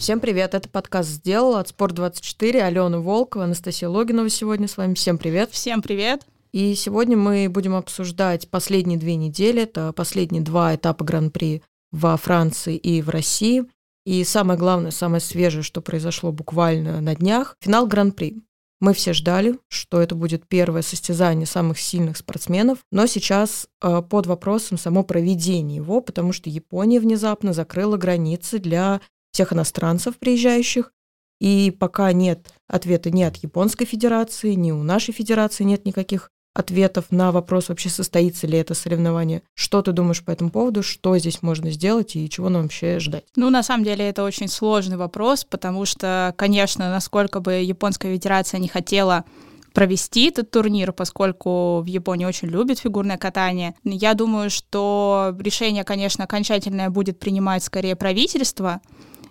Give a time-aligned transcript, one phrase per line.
[0.00, 4.94] Всем привет, это подкаст «Сделала» от Спорт24, Алена Волкова, Анастасия Логинова сегодня с вами.
[4.94, 5.50] Всем привет.
[5.50, 6.22] Всем привет.
[6.52, 11.62] И сегодня мы будем обсуждать последние две недели, это последние два этапа Гран-при
[11.92, 13.66] во Франции и в России.
[14.06, 18.38] И самое главное, самое свежее, что произошло буквально на днях, финал Гран-при.
[18.80, 24.26] Мы все ждали, что это будет первое состязание самых сильных спортсменов, но сейчас э, под
[24.26, 29.02] вопросом само проведение его, потому что Япония внезапно закрыла границы для
[29.32, 30.92] всех иностранцев, приезжающих.
[31.40, 37.06] И пока нет ответа ни от Японской Федерации, ни у нашей Федерации нет никаких ответов
[37.10, 39.42] на вопрос, вообще состоится ли это соревнование.
[39.54, 40.82] Что ты думаешь по этому поводу?
[40.82, 43.24] Что здесь можно сделать и чего нам вообще ждать?
[43.36, 48.58] Ну, на самом деле, это очень сложный вопрос, потому что, конечно, насколько бы Японская Федерация
[48.58, 49.24] не хотела
[49.72, 53.76] провести этот турнир, поскольку в Японии очень любят фигурное катание.
[53.84, 58.80] Я думаю, что решение, конечно, окончательное будет принимать скорее правительство,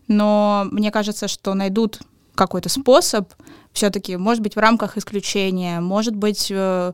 [0.10, 2.02] но мне кажется, что найдут
[2.36, 3.32] какой-то способ
[3.72, 6.94] все-таки, может быть, в рамках исключения, может быть, э,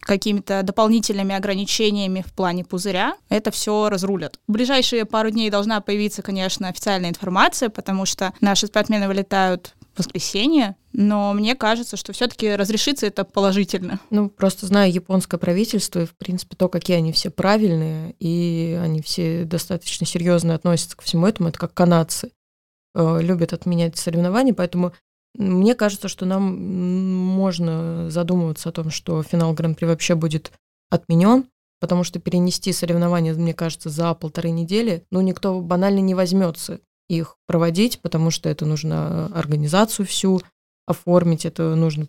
[0.00, 4.38] какими-то дополнительными ограничениями в плане пузыря, это все разрулят.
[4.46, 10.76] В ближайшие пару дней должна появиться, конечно, официальная информация, потому что наши спортсмены вылетают воскресенье,
[10.92, 14.00] но мне кажется, что все-таки разрешится это положительно.
[14.10, 19.02] Ну, просто знаю японское правительство и, в принципе, то, какие они все правильные, и они
[19.02, 22.32] все достаточно серьезно относятся ко всему этому, это как канадцы
[22.94, 24.92] любят отменять соревнования, поэтому
[25.36, 30.52] мне кажется, что нам можно задумываться о том, что финал Гран-при вообще будет
[30.90, 31.46] отменен,
[31.80, 37.36] потому что перенести соревнования, мне кажется, за полторы недели, ну, никто банально не возьмется их
[37.46, 40.40] проводить, потому что это нужно организацию всю
[40.86, 42.06] оформить, это нужно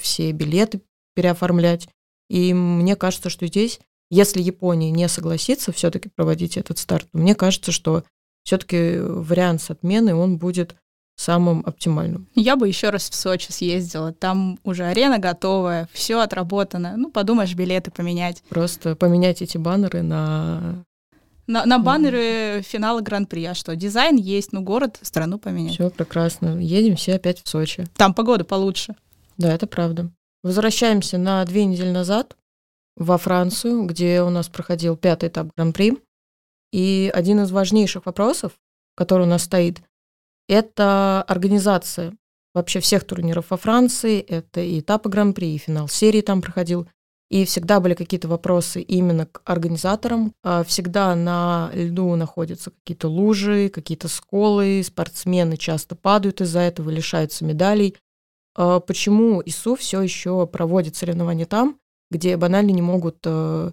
[0.00, 0.82] все билеты
[1.14, 1.88] переоформлять.
[2.30, 7.34] И мне кажется, что здесь, если Япония не согласится все-таки проводить этот старт, то мне
[7.34, 8.04] кажется, что
[8.48, 10.74] все-таки вариант с отменой, он будет
[11.16, 12.28] самым оптимальным.
[12.34, 14.14] Я бы еще раз в Сочи съездила.
[14.14, 16.94] Там уже арена готовая, все отработано.
[16.96, 18.42] Ну, подумаешь, билеты поменять.
[18.48, 20.82] Просто поменять эти баннеры на
[21.46, 23.44] на, на баннеры финала Гран-при.
[23.44, 25.74] А что, дизайн есть, ну город, страну поменять.
[25.74, 26.58] Все прекрасно.
[26.58, 27.86] Едем все опять в Сочи.
[27.96, 28.96] Там погода получше.
[29.36, 30.10] Да, это правда.
[30.42, 32.34] Возвращаемся на две недели назад
[32.96, 35.98] во Францию, где у нас проходил пятый этап Гран-при.
[36.72, 38.52] И один из важнейших вопросов,
[38.94, 39.82] который у нас стоит,
[40.48, 42.16] это организация
[42.54, 44.20] вообще всех турниров во Франции.
[44.20, 46.88] Это и этапы Гран-при, и финал серии там проходил.
[47.30, 50.32] И всегда были какие-то вопросы именно к организаторам.
[50.42, 57.44] А, всегда на льду находятся какие-то лужи, какие-то сколы, спортсмены часто падают из-за этого, лишаются
[57.44, 57.96] медалей.
[58.56, 61.78] А, почему ИСУ все еще проводит соревнования там,
[62.10, 63.72] где банально не могут э,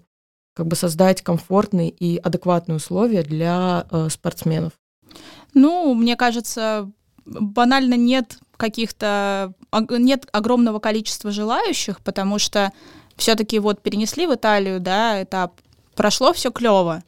[0.55, 4.73] как бы создать комфортные и адекватные условия для э, спортсменов?
[5.53, 6.89] Ну, мне кажется,
[7.25, 9.53] банально нет каких-то
[9.89, 12.71] нет огромного количества желающих, потому что
[13.17, 15.59] все-таки вот перенесли в Италию, да, этап,
[15.95, 17.03] прошло все клево.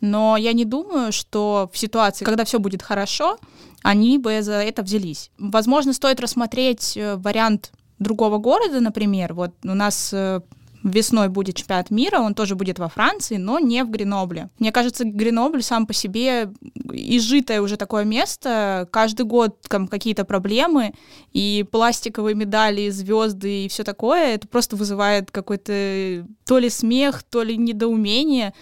[0.00, 3.38] Но я не думаю, что в ситуации, когда все будет хорошо,
[3.82, 5.30] они бы за это взялись.
[5.38, 9.34] Возможно, стоит рассмотреть э, вариант другого города, например.
[9.34, 10.40] Вот у нас э,
[10.82, 14.50] весной будет чемпионат мира, он тоже будет во Франции, но не в Гренобле.
[14.58, 16.50] Мне кажется, Гренобль сам по себе
[16.92, 20.92] изжитое уже такое место, каждый год там какие-то проблемы,
[21.32, 27.42] и пластиковые медали, звезды и все такое, это просто вызывает какой-то то ли смех, то
[27.42, 28.54] ли недоумение,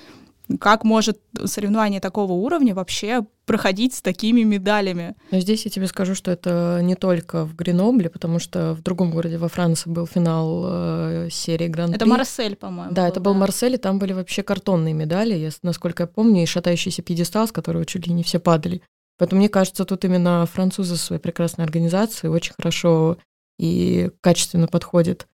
[0.60, 5.16] как может соревнование такого уровня вообще проходить с такими медалями?
[5.30, 9.10] Но здесь я тебе скажу, что это не только в Гренобле, потому что в другом
[9.10, 11.96] городе во Франции был финал э, серии Гран-при.
[11.96, 12.92] Это Марсель, по-моему.
[12.92, 13.38] Да, был, это был да.
[13.40, 17.52] Марсель, и там были вообще картонные медали, я, насколько я помню, и шатающийся пьедестал, с
[17.52, 18.82] которого чуть ли не все падали.
[19.18, 23.18] Поэтому мне кажется, тут именно французы своей прекрасной организацией очень хорошо
[23.58, 25.26] и качественно подходят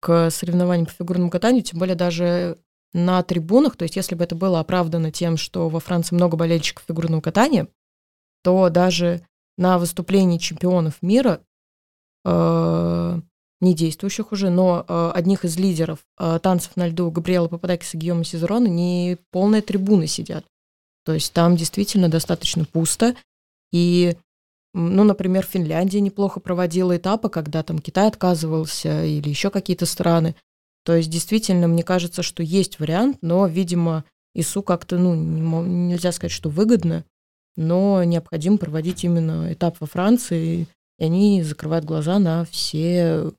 [0.00, 2.58] к соревнованиям по фигурному катанию, тем более даже
[2.92, 6.84] на трибунах, то есть если бы это было оправдано тем, что во Франции много болельщиков
[6.86, 7.68] фигурного катания,
[8.42, 9.22] то даже
[9.58, 11.40] на выступлении чемпионов мира,
[12.24, 13.20] э,
[13.60, 18.00] не действующих уже, но э, одних из лидеров э, танцев на льду Габриэла Пападакиса и
[18.00, 20.44] Гиома Сизерона не полные трибуны сидят.
[21.04, 23.16] То есть там действительно достаточно пусто.
[23.72, 24.16] И,
[24.74, 30.34] ну, например, Финляндия неплохо проводила этапы, когда там Китай отказывался или еще какие-то страны.
[30.86, 34.04] То есть действительно, мне кажется, что есть вариант, но, видимо,
[34.34, 37.04] ИСУ как-то, ну, нельзя сказать, что выгодно,
[37.56, 40.68] но необходимо проводить именно этап во Франции,
[41.00, 43.32] и они закрывают глаза на все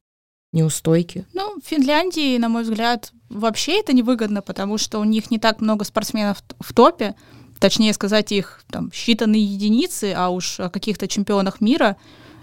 [0.51, 1.25] неустойки.
[1.33, 5.61] Ну, в Финляндии, на мой взгляд, вообще это невыгодно, потому что у них не так
[5.61, 7.15] много спортсменов в топе,
[7.61, 11.95] точнее сказать их там считанные единицы, а уж о каких-то чемпионах мира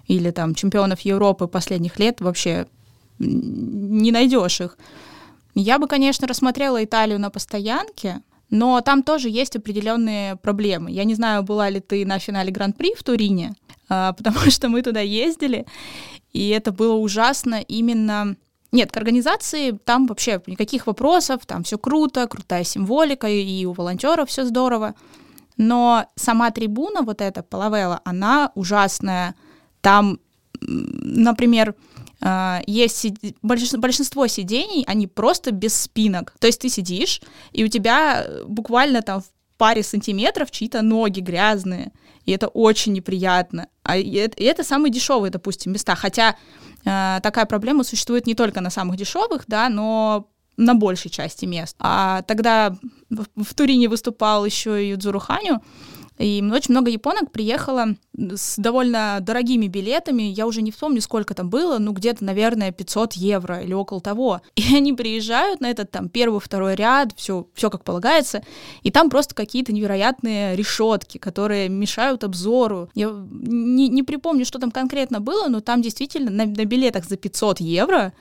[0.07, 2.67] или там чемпионов Европы последних лет вообще
[3.19, 4.79] не найдешь их.
[5.55, 10.91] Я бы, конечно, рассмотрела Италию на постоянке, но там тоже есть определенные проблемы.
[10.91, 13.55] Я не знаю, была ли ты на финале Гран-при в Турине,
[13.89, 15.67] а, потому что мы туда ездили,
[16.33, 18.37] и это было ужасно именно...
[18.73, 24.29] Нет, к организации там вообще никаких вопросов, там все круто, крутая символика, и у волонтеров
[24.29, 24.97] все здорово.
[25.57, 29.37] Но сама трибуна, вот эта Палавела, она ужасная.
[29.81, 30.19] Там,
[30.61, 31.77] например,
[32.67, 33.07] есть
[33.43, 36.35] большинство сидений, они просто без спинок.
[36.39, 37.21] То есть ты сидишь,
[37.53, 39.27] и у тебя буквально там в
[39.59, 41.93] паре сантиметров чьи-то ноги грязные
[42.25, 43.69] и это очень неприятно.
[43.83, 45.95] А и это, самые дешевые, допустим, места.
[45.95, 46.37] Хотя
[46.85, 51.77] э, такая проблема существует не только на самых дешевых, да, но на большей части мест.
[51.79, 52.77] А тогда
[53.11, 55.61] в, в Турине выступал еще и Юдзуру Ханю,
[56.19, 60.23] и очень много японок приехало с довольно дорогими билетами.
[60.23, 64.41] Я уже не вспомню, сколько там было, ну где-то, наверное, 500 евро или около того.
[64.55, 68.43] И они приезжают на этот там первый, второй ряд, все, все как полагается,
[68.83, 72.89] и там просто какие-то невероятные решетки, которые мешают обзору.
[72.95, 77.17] Я не, не припомню, что там конкретно было, но там действительно на, на билетах за
[77.17, 78.13] 500 евро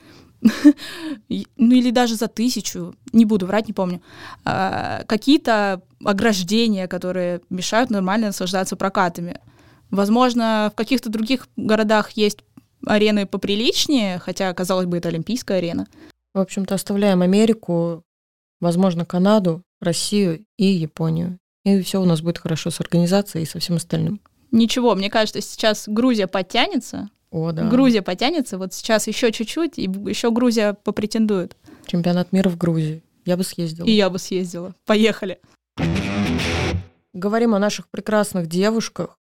[1.28, 4.02] ну или даже за тысячу, не буду врать, не помню,
[4.44, 9.40] а, какие-то ограждения, которые мешают нормально наслаждаться прокатами.
[9.90, 12.38] Возможно, в каких-то других городах есть
[12.86, 15.86] арены поприличнее, хотя, казалось бы, это Олимпийская арена.
[16.34, 18.02] В общем-то, оставляем Америку,
[18.60, 21.38] возможно, Канаду, Россию и Японию.
[21.64, 24.20] И все у нас будет хорошо с организацией и со всем остальным.
[24.50, 27.68] Ничего, мне кажется, сейчас Грузия подтянется, о, да.
[27.68, 31.56] Грузия потянется, вот сейчас еще чуть-чуть, и еще Грузия попретендует.
[31.84, 33.02] Чемпионат мира в Грузии.
[33.24, 33.86] Я бы съездила.
[33.86, 34.76] И я бы съездила.
[34.86, 35.40] Поехали.
[37.12, 39.18] Говорим о наших прекрасных девушках.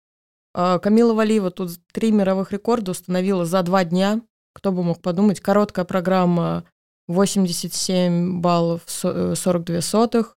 [0.55, 4.21] А, Камила Валиева тут три мировых рекорда установила за два дня.
[4.53, 6.65] Кто бы мог подумать, короткая программа
[7.09, 10.37] 87 баллов 42 сотых,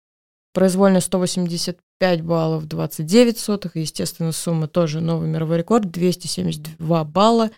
[0.53, 7.51] произвольно 185 баллов 29 сотых, естественно, сумма тоже новый мировой рекорд, 272 балла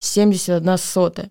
[0.00, 1.30] 71 сотая.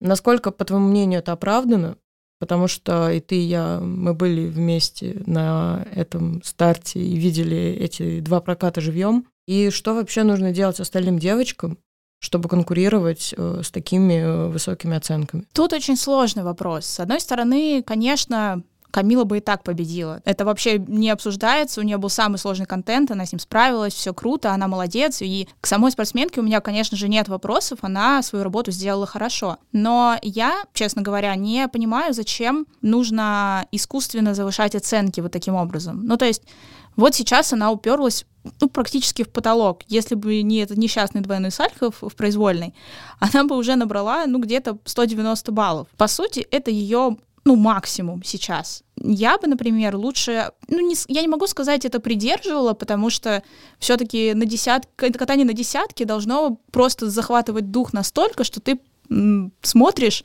[0.00, 1.96] Насколько, по твоему мнению, это оправдано?
[2.40, 8.20] Потому что и ты, и я, мы были вместе на этом старте и видели эти
[8.20, 9.26] два проката живьем.
[9.46, 11.78] И что вообще нужно делать остальным девочкам,
[12.20, 15.44] чтобы конкурировать э, с такими э, высокими оценками?
[15.52, 16.86] Тут очень сложный вопрос.
[16.86, 18.62] С одной стороны, конечно,
[18.94, 20.22] Камила бы и так победила.
[20.24, 24.14] Это вообще не обсуждается, у нее был самый сложный контент, она с ним справилась, все
[24.14, 28.44] круто, она молодец, и к самой спортсменке у меня, конечно же, нет вопросов, она свою
[28.44, 29.58] работу сделала хорошо.
[29.72, 36.06] Но я, честно говоря, не понимаю, зачем нужно искусственно завышать оценки вот таким образом.
[36.06, 36.44] Ну, то есть
[36.94, 38.24] вот сейчас она уперлась
[38.60, 39.82] ну, практически в потолок.
[39.88, 42.74] Если бы не этот несчастный двойной сальхов в произвольной,
[43.18, 45.88] она бы уже набрала, ну, где-то 190 баллов.
[45.96, 48.82] По сути, это ее ну, максимум сейчас.
[48.96, 53.42] Я бы, например, лучше, ну, не, я не могу сказать, это придерживала, потому что
[53.78, 58.80] все-таки на десят, катание на десятке должно просто захватывать дух настолько, что ты
[59.60, 60.24] смотришь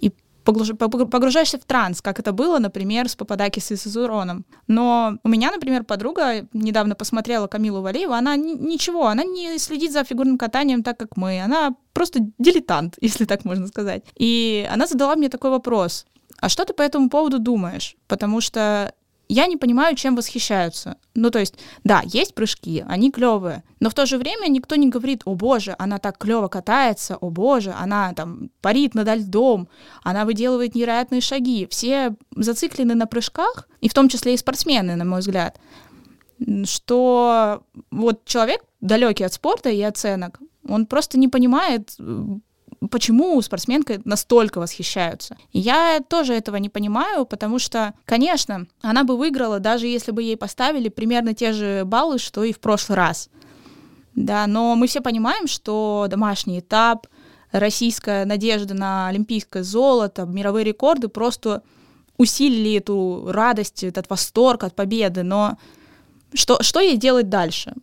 [0.00, 4.44] и погружаешься в транс, как это было, например, с Пападаки с Изуроном.
[4.66, 10.02] Но у меня, например, подруга недавно посмотрела Камилу Валееву, она ничего, она не следит за
[10.02, 14.02] фигурным катанием так, как мы, она просто дилетант, если так можно сказать.
[14.16, 16.04] И она задала мне такой вопрос.
[16.40, 17.96] А что ты по этому поводу думаешь?
[18.06, 18.92] Потому что
[19.28, 20.96] я не понимаю, чем восхищаются.
[21.14, 21.54] Ну, то есть,
[21.84, 25.74] да, есть прыжки, они клевые, но в то же время никто не говорит, о боже,
[25.78, 29.68] она так клево катается, о боже, она там парит над льдом,
[30.02, 31.66] она выделывает невероятные шаги.
[31.70, 35.60] Все зациклены на прыжках, и в том числе и спортсмены, на мой взгляд,
[36.64, 41.94] что вот человек далекий от спорта и оценок, он просто не понимает
[42.90, 45.36] почему спортсменкой настолько восхищаются.
[45.52, 50.36] Я тоже этого не понимаю, потому что, конечно, она бы выиграла, даже если бы ей
[50.36, 53.28] поставили примерно те же баллы, что и в прошлый раз.
[54.14, 57.06] Да, но мы все понимаем, что домашний этап,
[57.52, 61.62] российская надежда на олимпийское золото, мировые рекорды просто
[62.16, 65.56] усилили эту радость, этот восторг от победы, но
[66.34, 67.74] что, что ей делать дальше?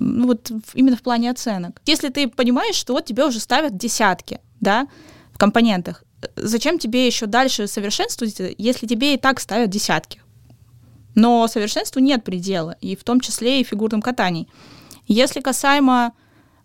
[0.00, 1.80] Ну, вот именно в плане оценок.
[1.86, 4.86] Если ты понимаешь, что вот тебе уже ставят десятки, да,
[5.32, 6.04] в компонентах,
[6.36, 10.20] зачем тебе еще дальше совершенствовать, если тебе и так ставят десятки?
[11.14, 14.48] Но совершенству нет предела, и в том числе и фигурном катании.
[15.06, 16.12] Если касаемо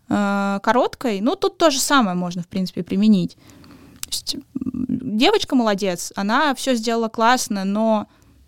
[0.10, 3.38] э, короткой, ну тут то же самое можно, в принципе, применить.
[4.64, 8.08] Девочка молодец, она все сделала классно, но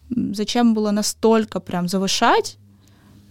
[0.10, 2.58] зачем было настолько прям завышать,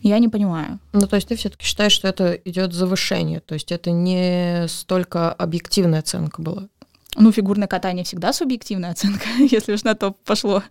[0.08, 0.78] я не понимаю.
[0.92, 5.32] Ну, то есть ты все-таки считаешь, что это идет завышение, то есть это не столько
[5.32, 6.68] объективная оценка была?
[7.16, 10.62] Ну, фигурное катание всегда субъективная оценка, если уж на то пошло.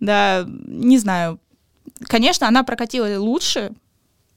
[0.00, 1.38] Да, не знаю.
[2.00, 3.72] Конечно, она прокатила лучше,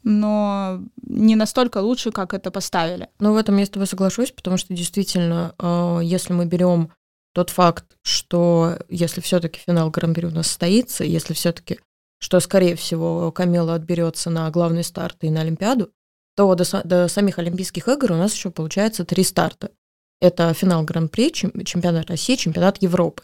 [0.03, 3.09] но не настолько лучше, как это поставили.
[3.19, 6.91] Ну, в этом я с тобой соглашусь, потому что действительно, э, если мы берем
[7.33, 11.79] тот факт, что если все-таки финал Гран-при у нас состоится, если все-таки,
[12.19, 15.91] что скорее всего Камила отберется на главный старт и на Олимпиаду,
[16.35, 19.71] то до, до самих Олимпийских игр у нас еще получается три старта.
[20.19, 23.23] Это финал Гран-при, чемпионат России, чемпионат Европы.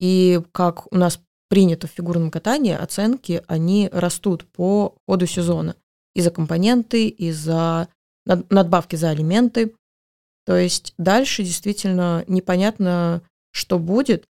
[0.00, 5.76] И как у нас принято в фигурном катании, оценки, они растут по ходу сезона.
[6.14, 7.88] И за компоненты, и за
[8.24, 9.74] надбавки за алименты.
[10.46, 13.22] То есть дальше действительно непонятно,
[13.52, 14.24] что будет,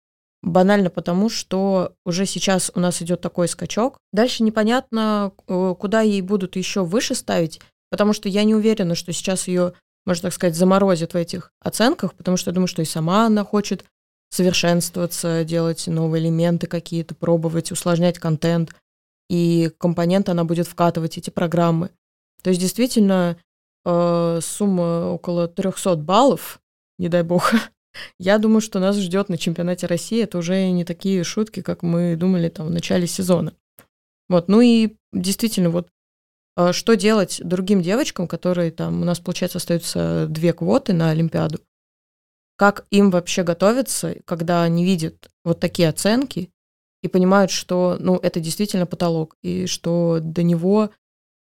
[0.42, 3.98] банально потому, что уже сейчас у нас идет такой скачок.
[4.12, 9.12] Дальше непонятно, э, куда ей будут еще выше ставить, потому что я не уверена, что
[9.12, 9.72] сейчас ее,
[10.06, 13.44] можно так сказать, заморозят в этих оценках, потому что я думаю, что и сама она
[13.44, 13.84] хочет
[14.30, 18.74] совершенствоваться, делать новые элементы какие-то, пробовать, усложнять контент,
[19.28, 21.90] и компоненты она будет вкатывать эти программы.
[22.42, 23.36] То есть действительно
[23.84, 26.60] э, сумма около 300 баллов,
[26.98, 27.52] не дай бог,
[28.18, 30.22] Я думаю, что нас ждет на чемпионате России.
[30.22, 33.54] Это уже не такие шутки, как мы думали там в начале сезона.
[34.28, 35.88] Вот, ну и действительно, вот
[36.56, 41.60] а, что делать другим девочкам, которые там, у нас, получается, остаются две квоты на Олимпиаду,
[42.56, 46.50] как им вообще готовиться, когда они видят вот такие оценки
[47.02, 50.90] и понимают, что, ну, это действительно потолок, и что до него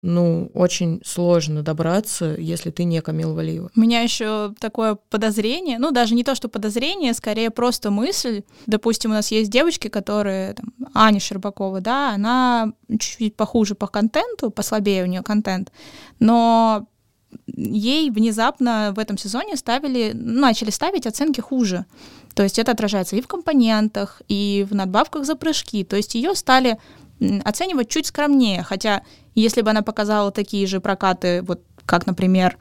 [0.06, 3.70] ну, очень сложно добраться, если ты не Камил Валиева.
[3.74, 8.42] У меня еще такое подозрение, ну, даже не то, что подозрение, скорее просто мысль.
[8.66, 14.50] Допустим, у нас есть девочки, которые, там, Аня Щербакова, да, она чуть-чуть похуже по контенту,
[14.50, 15.72] послабее у нее контент,
[16.18, 16.86] но
[17.46, 21.86] ей внезапно в этом сезоне ставили, начали ставить оценки хуже.
[22.34, 25.82] То есть это отражается и в компонентах, и в надбавках за прыжки.
[25.82, 26.78] То есть ее стали
[27.44, 29.02] оценивать чуть скромнее, хотя
[29.34, 32.56] если бы она показала такие же прокаты, вот как, например,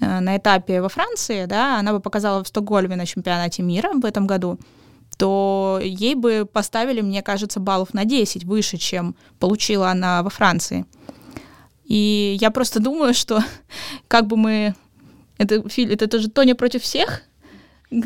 [0.00, 4.04] э, на этапе во Франции, да, она бы показала в Стокгольме на чемпионате мира в
[4.04, 4.58] этом году,
[5.18, 10.86] то ей бы поставили, мне кажется, баллов на 10 выше, чем получила она во Франции.
[11.84, 13.42] И я просто думаю, что
[14.08, 14.74] как бы мы...
[15.38, 17.22] Это, это, это же Тоня против всех,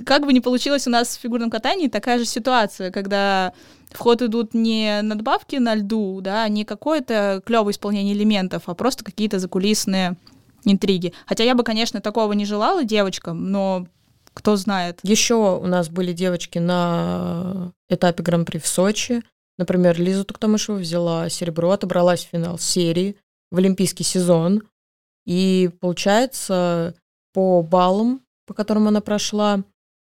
[0.05, 3.53] как бы ни получилось у нас в фигурном катании, такая же ситуация, когда
[3.91, 9.05] в ход идут не надбавки на льду, да, не какое-то клевое исполнение элементов, а просто
[9.05, 10.17] какие-то закулисные
[10.65, 11.13] интриги.
[11.27, 13.87] Хотя я бы, конечно, такого не желала девочкам, но
[14.35, 15.01] кто знает.
[15.03, 19.23] Еще у нас были девочки на этапе Гран-при в Сочи.
[19.57, 23.17] Например, Лиза Туктамышева взяла серебро, отобралась в финал серии
[23.51, 24.63] в олимпийский сезон.
[25.25, 26.95] И получается,
[27.33, 29.63] по баллам, по которым она прошла,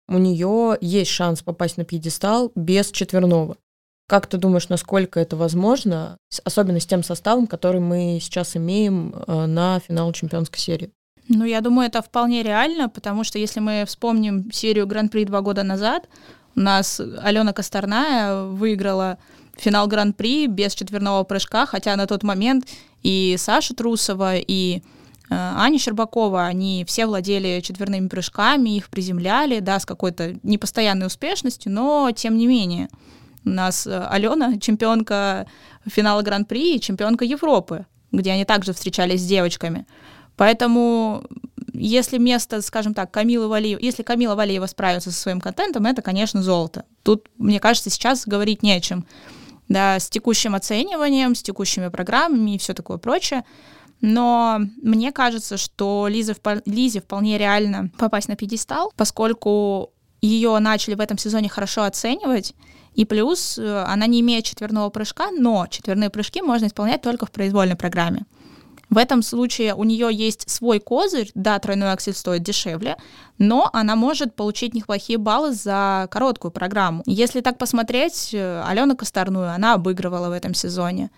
[0.08, 3.56] у нее есть шанс попасть на пьедестал без четверного.
[4.08, 9.46] Как ты думаешь, насколько это возможно, особенно с тем составом, который мы сейчас имеем э,
[9.46, 10.90] на финал чемпионской серии?
[11.28, 15.62] Ну, я думаю, это вполне реально, потому что если мы вспомним серию Гран-при два года
[15.62, 16.08] назад,
[16.56, 19.18] у нас Алена Косторная выиграла
[19.58, 22.66] финал Гран-при без четверного прыжка, хотя на тот момент
[23.02, 24.82] и Саша Трусова, и
[25.30, 32.10] Аня Щербакова, они все владели четверными прыжками, их приземляли, да, с какой-то непостоянной успешностью, но
[32.14, 32.88] тем не менее.
[33.44, 35.46] У нас э, Алена, чемпионка
[35.86, 39.86] финала Гран-при и чемпионка Европы, где они также встречались с девочками.
[40.36, 41.24] Поэтому
[41.72, 46.42] если место, скажем так, Камилы Валиева, если Камила Валиева справится со своим контентом, это, конечно,
[46.42, 46.84] золото.
[47.02, 49.06] Тут, мне кажется, сейчас говорить не о чем.
[49.68, 53.44] Да, с текущим оцениванием, с текущими программами и все такое прочее.
[54.00, 56.36] Но мне кажется, что Лиза,
[56.66, 59.90] Лизе вполне реально попасть на пьедестал, поскольку
[60.20, 62.54] ее начали в этом сезоне хорошо оценивать,
[62.94, 67.30] и плюс э, она не имеет четверного прыжка, но четверные прыжки можно исполнять только в
[67.30, 68.24] произвольной программе.
[68.90, 72.96] В этом случае у нее есть свой козырь, да, тройной аксель стоит дешевле,
[73.36, 77.02] но она может получить неплохие баллы за короткую программу.
[77.04, 81.10] Если так посмотреть, э, Алена Косторную она обыгрывала в этом сезоне.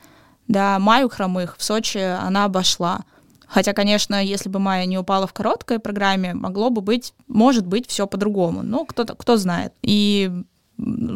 [0.50, 3.02] Да, Маю Хромых в Сочи она обошла.
[3.46, 7.88] Хотя, конечно, если бы Майя не упала в короткой программе, могло бы быть, может быть,
[7.88, 8.62] все по-другому.
[8.64, 9.72] Ну, кто, кто знает.
[9.82, 10.28] И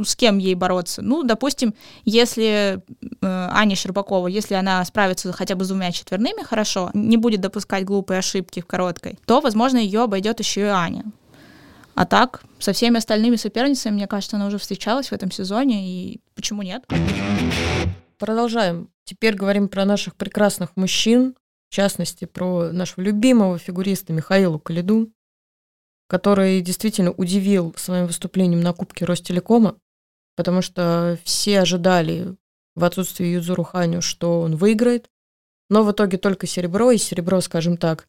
[0.04, 1.02] с кем ей бороться?
[1.02, 1.74] Ну, допустим,
[2.04, 2.78] если э,
[3.20, 8.18] Аня Щербакова, если она справится хотя бы с двумя четверными хорошо, не будет допускать глупые
[8.18, 11.04] ошибки в короткой, то, возможно, ее обойдет еще и Аня.
[11.96, 16.20] А так, со всеми остальными соперницами, мне кажется, она уже встречалась в этом сезоне, и
[16.36, 16.84] почему нет?
[18.18, 18.90] Продолжаем.
[19.04, 21.34] Теперь говорим про наших прекрасных мужчин,
[21.68, 25.12] в частности, про нашего любимого фигуриста Михаила Калиду,
[26.08, 29.76] который действительно удивил своим выступлением на Кубке Ростелекома,
[30.36, 32.36] потому что все ожидали
[32.76, 35.10] в отсутствии Юзуру Ханю, что он выиграет,
[35.70, 38.08] но в итоге только серебро, и серебро, скажем так,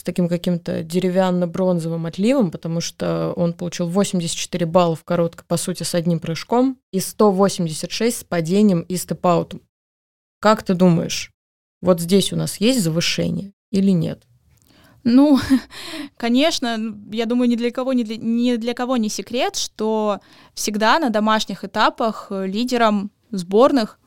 [0.00, 5.82] с таким каким-то деревянно-бронзовым отливом, потому что он получил 84 балла в короткой, по сути,
[5.82, 9.60] с одним прыжком и 186 с падением и степаутом.
[10.40, 11.32] Как ты думаешь,
[11.82, 14.22] вот здесь у нас есть завышение или нет?
[15.04, 15.38] Ну,
[16.16, 16.78] конечно,
[17.12, 20.20] я думаю, ни для кого, ни для, ни для кого не секрет, что
[20.54, 23.98] всегда на домашних этапах лидерам сборных,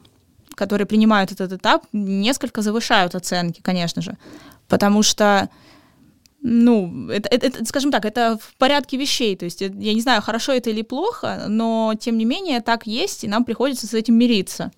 [0.56, 4.18] которые принимают этот этап, несколько завышают оценки, конечно же.
[4.68, 5.50] Потому что
[6.46, 9.36] ну, это, это, это, скажем так, это в порядке вещей.
[9.38, 13.24] То есть я не знаю, хорошо это или плохо, но тем не менее так есть,
[13.24, 14.74] и нам приходится с этим мириться.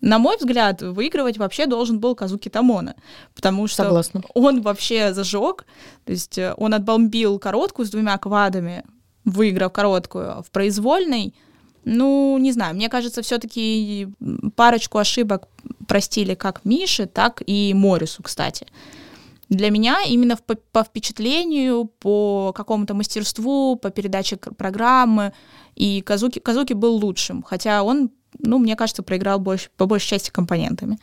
[0.00, 2.94] На мой взгляд, выигрывать вообще должен был Казуки Тамона,
[3.34, 4.22] потому что Согласна.
[4.32, 5.66] он вообще зажег,
[6.06, 8.82] то есть э, он отбомбил короткую с двумя квадами,
[9.26, 11.34] выиграв короткую в произвольной.
[11.84, 14.08] Ну, не знаю, мне кажется, все-таки
[14.56, 15.46] парочку ошибок
[15.86, 18.66] простили как Мише, так и Морису, кстати.
[19.50, 25.32] Для меня именно по, по впечатлению, по какому-то мастерству, по передаче программы,
[25.74, 30.30] и Казуки, Казуки был лучшим, хотя он ну, мне кажется, проиграл больше, по большей части
[30.30, 30.98] компонентами.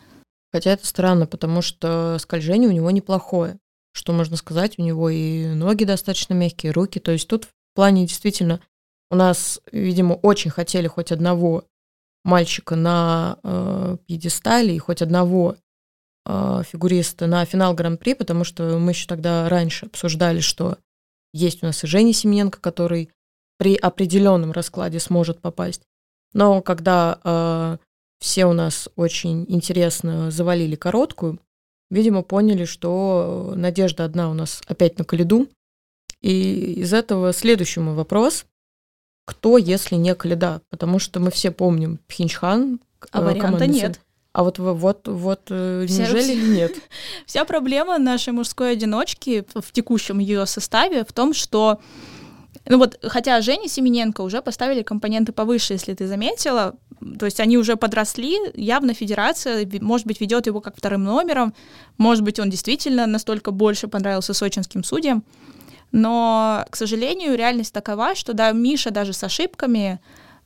[0.52, 3.60] Хотя это странно, потому что скольжение у него неплохое.
[3.94, 7.00] Что можно сказать, у него и ноги достаточно мягкие, руки.
[7.00, 8.62] То есть тут в плане действительно
[9.10, 11.66] у нас, видимо, очень хотели хоть одного
[12.24, 15.56] мальчика на э, пьедестале и хоть одного
[16.64, 20.78] фигуриста на финал Гран-при, потому что мы еще тогда раньше обсуждали, что
[21.34, 23.10] есть у нас и Женя Семененко, который
[23.58, 25.82] при определенном раскладе сможет попасть.
[26.34, 27.78] Но когда э,
[28.20, 31.40] все у нас очень интересно завалили короткую,
[31.90, 35.48] видимо, поняли, что надежда одна у нас опять на Калиду.
[36.22, 38.46] И из этого следующий мой вопрос.
[39.26, 40.62] Кто, если не Калида?
[40.70, 42.80] Потому что мы все помним Пхенчхан.
[43.12, 44.02] А варианта нет.
[44.38, 46.04] А вот вот вот э, Вся...
[46.04, 46.76] неужели нет?
[47.26, 51.80] Вся проблема нашей мужской одиночки в текущем ее составе в том, что
[52.66, 56.76] ну вот, хотя Жене Семененко уже поставили компоненты повыше, если ты заметила,
[57.18, 61.56] то есть они уже подросли, явно федерация, может быть, ведет его как вторым номером,
[61.98, 65.24] может быть, он действительно настолько больше понравился сочинским судьям,
[65.92, 70.00] но, к сожалению, реальность такова, что да, Миша даже с ошибками,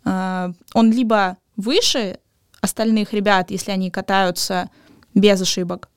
[0.05, 2.20] э, он либо выше
[2.61, 4.69] остальных ребят, если они катаются
[5.13, 5.89] без ошибок,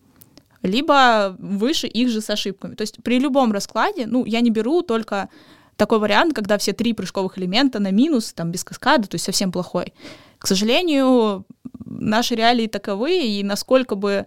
[0.63, 2.75] либо выше их же с ошибками.
[2.75, 5.29] То есть при любом раскладе, ну, я не беру только
[5.77, 9.53] такой вариант, когда все три прыжковых элемента на минус, там, без каскада, то есть совсем
[9.53, 9.93] плохой.
[10.39, 11.45] К сожалению,
[11.85, 14.27] наши реалии таковы, и насколько бы,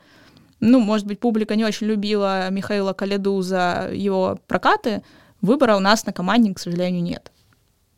[0.60, 5.04] ну, может быть, публика не очень любила Михаила Каледу за его прокаты,
[5.42, 7.32] выбора у нас на команде, к сожалению, нет.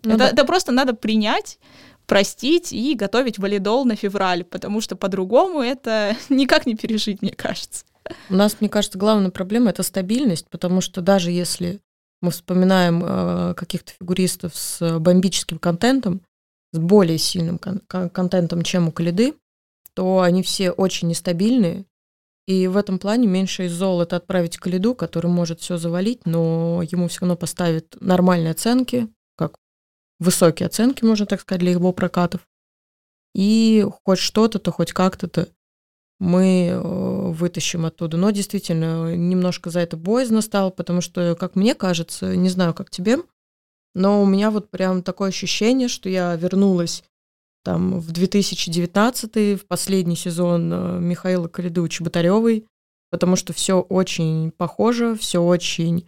[0.04, 0.30] Ну, это, да.
[0.30, 1.60] это просто надо принять,
[2.10, 7.86] простить и готовить валидол на февраль, потому что по-другому это никак не пережить, мне кажется.
[8.30, 11.80] У нас, мне кажется, главная проблема это стабильность, потому что даже если
[12.22, 16.22] мы вспоминаем э, каких-то фигуристов с бомбическим контентом,
[16.74, 19.36] с более сильным кон- контентом, чем у Калиды,
[19.94, 21.86] то они все очень нестабильные.
[22.48, 26.82] И в этом плане меньше из зол это отправить Калиду, который может все завалить, но
[26.82, 29.08] ему все равно поставят нормальные оценки,
[30.20, 32.48] высокие оценки, можно так сказать, для его прокатов.
[33.34, 35.48] И хоть что-то, то хоть как-то-то
[36.20, 38.18] мы э, вытащим оттуда.
[38.18, 42.90] Но действительно, немножко за это боязно стало, потому что, как мне кажется, не знаю, как
[42.90, 43.18] тебе,
[43.96, 47.04] но у меня вот прям такое ощущение, что я вернулась
[47.64, 52.66] там в 2019 в последний сезон э, Михаила Калидовича Батаревой,
[53.12, 56.08] потому что все очень похоже, все очень...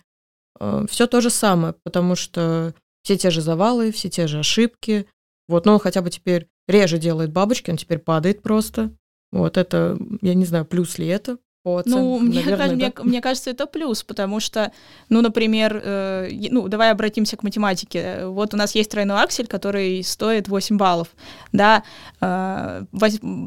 [0.59, 5.07] Э, все то же самое, потому что все те же завалы, все те же ошибки.
[5.47, 8.91] Вот, но он хотя бы теперь реже делает бабочки, он теперь падает просто.
[9.31, 12.75] Вот это, я не знаю, плюс ли это по оценкам, ну, мне, наверное, да?
[12.75, 14.71] мне, мне кажется, это плюс, потому что,
[15.09, 18.25] ну, например, э, ну, давай обратимся к математике.
[18.25, 21.09] Вот у нас есть тройной аксель, который стоит 8 баллов,
[21.51, 21.83] да,
[22.19, 22.83] э,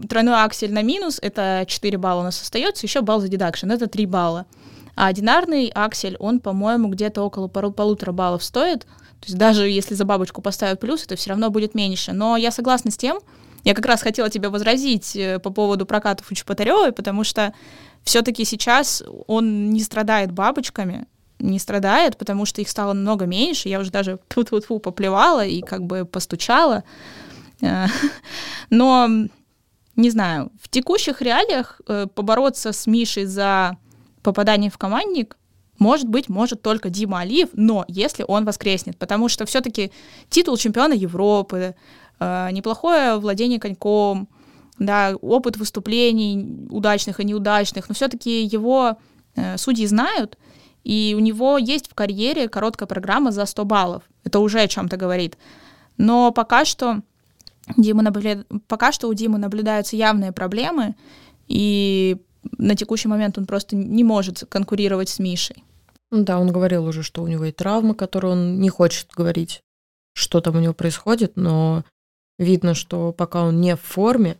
[0.08, 3.88] тройной аксель на минус— это 4 балла у нас остается, еще балл за дедакшн— это
[3.88, 4.46] 3 балла.
[4.94, 8.86] А одинарный аксель, он, по-моему, где-то около полу полутора баллов стоит,
[9.24, 12.12] то есть даже если за бабочку поставят плюс, это все равно будет меньше.
[12.12, 13.20] Но я согласна с тем,
[13.64, 17.54] я как раз хотела тебя возразить э, по поводу прокатов у Чеботаревой, потому что
[18.02, 21.06] все-таки сейчас он не страдает бабочками,
[21.38, 23.70] не страдает, потому что их стало намного меньше.
[23.70, 26.84] Я уже даже тут вот фу поплевала и как бы постучала.
[27.62, 27.86] Э,
[28.68, 29.08] но,
[29.96, 33.78] не знаю, в текущих реалиях э, побороться с Мишей за
[34.22, 35.38] попадание в командник
[35.78, 39.90] может быть, может только Дима Алиев, но если он воскреснет, потому что все-таки
[40.28, 41.74] титул чемпиона Европы,
[42.20, 44.28] э, неплохое владение коньком,
[44.78, 48.98] да, опыт выступлений удачных и неудачных, но все-таки его
[49.36, 50.38] э, судьи знают,
[50.84, 54.02] и у него есть в карьере короткая программа за 100 баллов.
[54.22, 55.38] Это уже о чем-то говорит.
[55.96, 57.00] Но пока что,
[57.76, 60.94] Дима наблюдает, пока что у Димы наблюдаются явные проблемы,
[61.48, 62.16] и
[62.58, 65.62] на текущий момент он просто не может конкурировать с Мишей.
[66.10, 69.62] Ну да, он говорил уже, что у него и травма, которую он не хочет говорить,
[70.14, 71.84] что там у него происходит, но
[72.38, 74.38] видно, что пока он не в форме,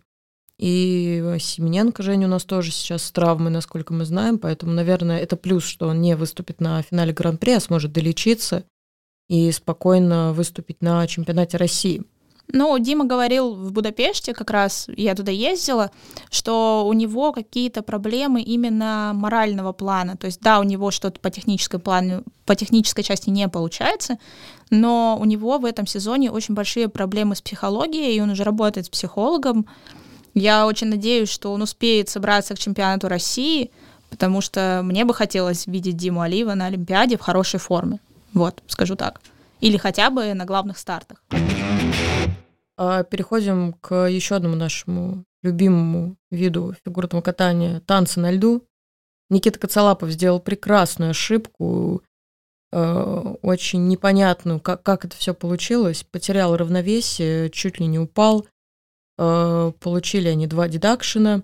[0.58, 5.36] и Семененко Женя у нас тоже сейчас с травмой, насколько мы знаем, поэтому, наверное, это
[5.36, 8.64] плюс, что он не выступит на финале Гран-при, а сможет долечиться
[9.28, 12.04] и спокойно выступить на чемпионате России.
[12.52, 15.90] Ну, Дима говорил в Будапеште, как раз я туда ездила,
[16.30, 20.16] что у него какие-то проблемы именно морального плана.
[20.16, 24.18] То есть, да, у него что-то по технической плану, по технической части не получается,
[24.70, 28.86] но у него в этом сезоне очень большие проблемы с психологией, и он уже работает
[28.86, 29.66] с психологом.
[30.34, 33.70] Я очень надеюсь, что он успеет собраться к чемпионату России,
[34.10, 38.00] потому что мне бы хотелось видеть Диму Алиева на Олимпиаде в хорошей форме.
[38.32, 39.20] Вот, скажу так.
[39.60, 41.22] Или хотя бы на главных стартах.
[42.76, 48.66] А переходим к еще одному нашему любимому виду фигурного катания– танцы на льду.
[49.30, 52.02] Никита Коцалапов сделал прекрасную ошибку,
[52.72, 56.04] э, очень непонятную, как, как это все получилось.
[56.04, 58.46] Потерял равновесие, чуть ли не упал.
[59.18, 61.42] Э, получили они два дедакшена.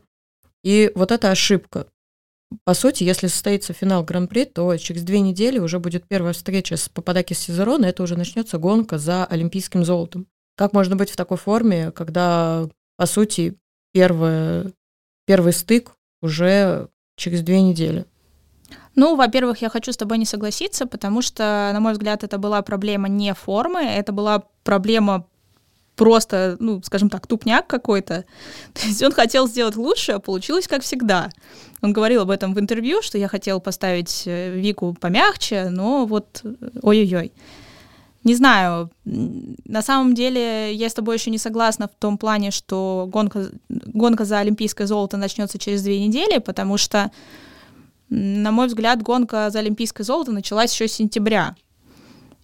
[0.65, 1.87] И вот эта ошибка.
[2.65, 6.89] По сути, если состоится финал Гран-при, то через две недели уже будет первая встреча с
[6.89, 10.27] Пападаки Сизерона, это уже начнется гонка за олимпийским золотом.
[10.61, 12.69] Как можно быть в такой форме, когда,
[12.99, 13.57] по сути,
[13.95, 14.75] первое,
[15.25, 18.05] первый стык уже через две недели?
[18.95, 22.61] Ну, во-первых, я хочу с тобой не согласиться, потому что, на мой взгляд, это была
[22.61, 25.27] проблема не формы, это была проблема
[25.97, 28.27] просто, ну, скажем так, тупняк какой-то.
[28.75, 31.31] То есть он хотел сделать лучше, а получилось как всегда.
[31.81, 36.43] Он говорил об этом в интервью, что я хотел поставить э, Вику помягче, но вот
[36.45, 37.33] э, ой-ой-ой.
[38.23, 43.09] Не знаю, на самом деле я с тобой еще не согласна в том плане, что
[43.11, 47.11] гонка, гонка за олимпийское золото начнется через две недели, потому что,
[48.11, 51.57] на мой взгляд, гонка за олимпийское золото началась еще с сентября.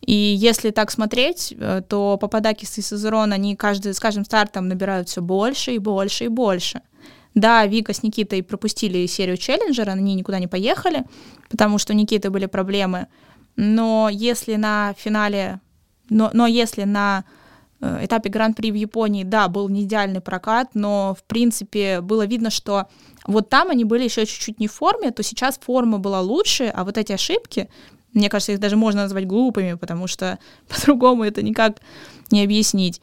[0.01, 5.09] И если так смотреть, э, то Пападакис и Сезерон, они каждый, с каждым стартом набирают
[5.09, 6.81] все больше и больше и больше.
[7.35, 11.05] Да, Вика с Никитой пропустили серию челленджера, они никуда не поехали,
[11.51, 13.09] потому что у Никиты были проблемы.
[13.57, 15.61] Но если на финале
[16.09, 17.25] но, но если на
[17.81, 22.51] э, этапе Гран-при в Японии, да, был не идеальный прокат, но, в принципе, было видно,
[22.51, 22.87] что
[23.27, 26.85] вот там они были еще чуть-чуть не в форме, то сейчас форма была лучше, а
[26.85, 27.69] вот эти ошибки,
[28.13, 30.39] мне кажется, их даже можно назвать глупыми, потому что
[30.69, 31.79] по-другому это никак
[32.31, 33.01] не объяснить.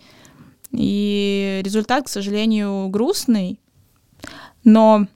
[0.72, 3.60] И результат, к сожалению, грустный,
[4.64, 5.08] но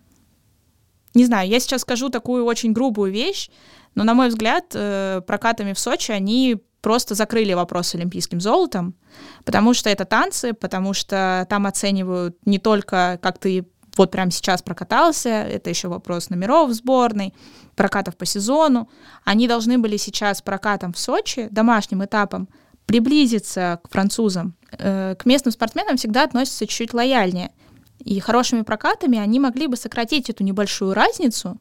[1.13, 3.50] не знаю, я сейчас скажу такую очень грубую вещь,
[3.95, 8.95] но, на мой взгляд, э, прокатами в Сочи они просто закрыли вопрос с олимпийским золотом,
[9.43, 14.62] потому что это танцы, потому что там оценивают не только, как ты вот прямо сейчас
[14.62, 17.34] прокатался, это еще вопрос номеров в сборной,
[17.76, 18.89] прокатов по сезону.
[19.26, 22.47] Они должны были сейчас прокатом в Сочи, домашним этапом,
[22.86, 24.56] приблизиться к французам.
[24.71, 27.52] Э, к местным спортсменам всегда относятся чуть-чуть лояльнее.
[28.00, 31.60] И хорошими прокатами они могли бы сократить эту небольшую разницу,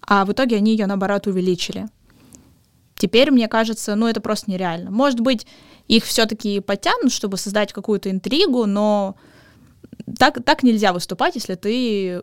[0.00, 1.88] а в итоге они ее, наоборот, увеличили.
[3.00, 4.90] Теперь, мне кажется, ну это просто нереально.
[4.90, 5.46] Может быть,
[5.88, 9.16] их все-таки потянут, чтобы создать какую-то интригу, но
[10.18, 12.20] так, так нельзя выступать, если ты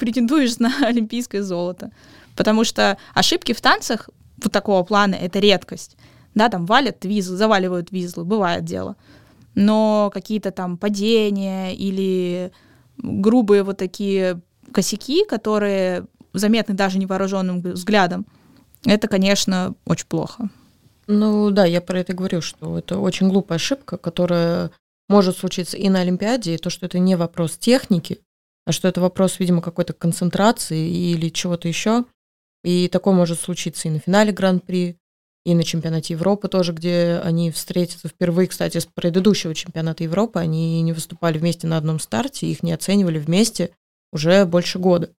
[0.00, 1.92] претендуешь на олимпийское золото.
[2.34, 4.10] Потому что ошибки в танцах
[4.42, 5.96] вот такого плана— это редкость.
[6.34, 8.96] Да, там валят визлы, заваливают визлы, бывает дело.
[9.54, 12.50] Но какие-то там падения или
[12.98, 14.40] грубые вот такие
[14.72, 18.26] косяки, которые заметны даже невооруженным взглядом,
[18.84, 20.48] это, конечно, очень плохо.
[21.06, 24.70] Ну да, я про это говорю, что это очень глупая ошибка, которая
[25.08, 28.20] может случиться и на Олимпиаде, и то, что это не вопрос техники,
[28.64, 32.04] а что это вопрос, видимо, какой-то концентрации или чего-то еще.
[32.62, 34.98] И такое может случиться и на финале Гран-при,
[35.44, 40.38] и на чемпионате Европы тоже, где они встретятся впервые, кстати, с предыдущего чемпионата Европы.
[40.38, 43.70] Они не выступали вместе на одном старте, их не оценивали вместе
[44.12, 45.10] уже больше года.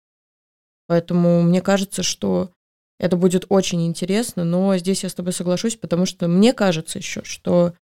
[0.87, 2.51] Поэтому мне кажется, что
[3.01, 7.23] Это будет очень интересно, но здесь я с тобой соглашусь, потому что мне кажется еще,
[7.23, 7.73] что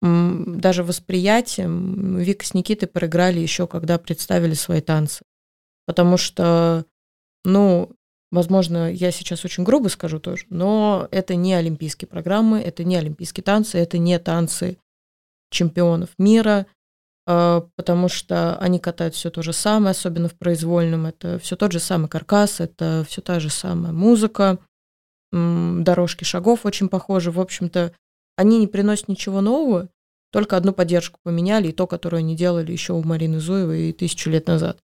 [0.00, 5.24] даже восприятием Вика с Никитой проиграли еще, когда представили свои танцы.
[5.84, 6.84] Потому что,
[7.44, 7.90] ну,
[8.30, 13.42] возможно, я сейчас очень грубо скажу тоже, но это не олимпийские программы, это не олимпийские
[13.42, 14.78] танцы, это не танцы
[15.50, 16.66] чемпионов мира,
[17.26, 21.06] потому что они катают все то же самое, особенно в произвольном.
[21.06, 24.58] Это все тот же самый каркас, это все та же самая музыка,
[25.32, 27.30] дорожки шагов очень похожи.
[27.32, 27.92] В общем-то,
[28.36, 29.88] они не приносят ничего нового,
[30.30, 34.30] только одну поддержку поменяли, и то, которую они делали еще у Марины Зуевой и тысячу
[34.30, 34.78] лет назад.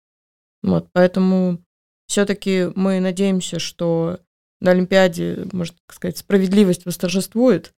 [0.63, 1.59] Вот, поэтому
[2.07, 4.21] все-таки мы надеемся, что
[4.61, 7.73] на Олимпиаде, можно сказать, справедливость восторжествует,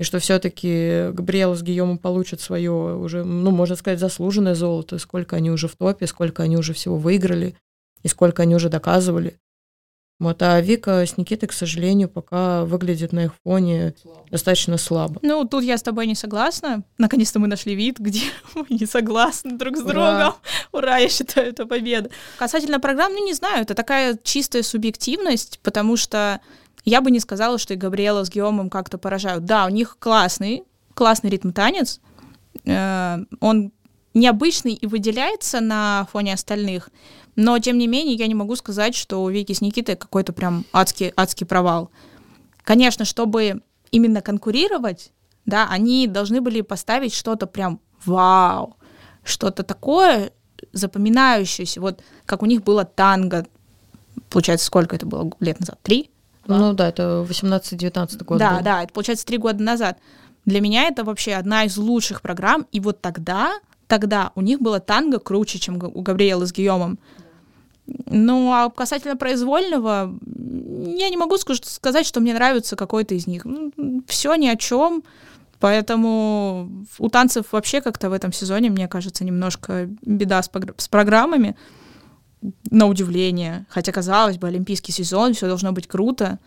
[0.00, 5.36] и что все-таки Габриэла с Гийомом получат свое уже, ну, можно сказать, заслуженное золото, сколько
[5.36, 7.54] они уже в топе, сколько они уже всего выиграли,
[8.02, 9.38] и сколько они уже доказывали.
[10.18, 14.26] Вот, а Вика с Никитой, к сожалению, пока выглядит на их фоне слабо.
[14.30, 15.20] достаточно слабо.
[15.20, 16.82] Ну, тут я с тобой не согласна.
[16.96, 18.22] Наконец-то мы нашли вид, где
[18.54, 19.92] мы не согласны друг с Ура.
[19.92, 20.34] другом.
[20.72, 22.08] Ура, я считаю, это победа.
[22.38, 26.40] Касательно программ, ну, не знаю, это такая чистая субъективность, потому что
[26.84, 29.44] я бы не сказала, что и Габриэла с Геомом как-то поражают.
[29.44, 30.64] Да, у них классный,
[30.94, 32.00] классный ритм танец.
[32.64, 33.72] Э, он
[34.14, 36.90] необычный и выделяется на фоне остальных,
[37.36, 40.64] но, тем не менее, я не могу сказать, что у Вики с Никитой какой-то прям
[40.72, 41.90] адский, адский провал.
[42.64, 45.12] Конечно, чтобы именно конкурировать,
[45.46, 48.76] да, они должны были поставить что-то прям вау,
[49.22, 50.32] что-то такое
[50.72, 53.46] запоминающееся, вот как у них было танго,
[54.28, 55.78] получается, сколько это было лет назад?
[55.82, 56.10] Три?
[56.46, 58.38] Ну да, это 18-19 год.
[58.38, 58.64] Да, был.
[58.64, 59.98] да, это получается три года назад.
[60.44, 63.52] Для меня это вообще одна из лучших программ, и вот тогда,
[63.86, 66.98] тогда у них было танго круче, чем у Габриэлы с Гийомом.
[68.06, 73.44] Ну, а касательно произвольного, я не могу сказать, что мне нравится какой-то из них.
[73.44, 73.72] Ну,
[74.06, 75.02] Все ни о чем.
[75.58, 81.54] Поэтому у танцев вообще как-то в этом сезоне, мне кажется, немножко беда с, с программами,
[82.70, 83.66] на удивление.
[83.68, 86.38] Хотя, казалось бы, олимпийский сезон, все должно быть круто.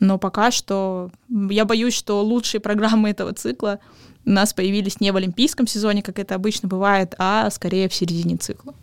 [0.00, 3.78] Но пока что я боюсь, что лучшие программы этого цикла
[4.26, 8.36] у нас появились не в олимпийском сезоне, как это обычно бывает, а скорее в середине
[8.36, 8.74] цикла.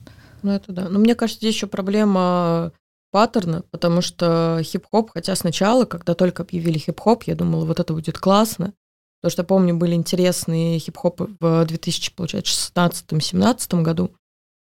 [0.44, 0.90] Ну, это да.
[0.90, 2.72] Но мне кажется, здесь еще проблема
[3.12, 8.18] паттерна, потому что хип-хоп, хотя сначала, когда только объявили хип-хоп, я думала, вот это будет
[8.18, 8.74] классно.
[9.22, 14.10] Потому что, помню, были интересные хип-хопы в 2016-2017 году.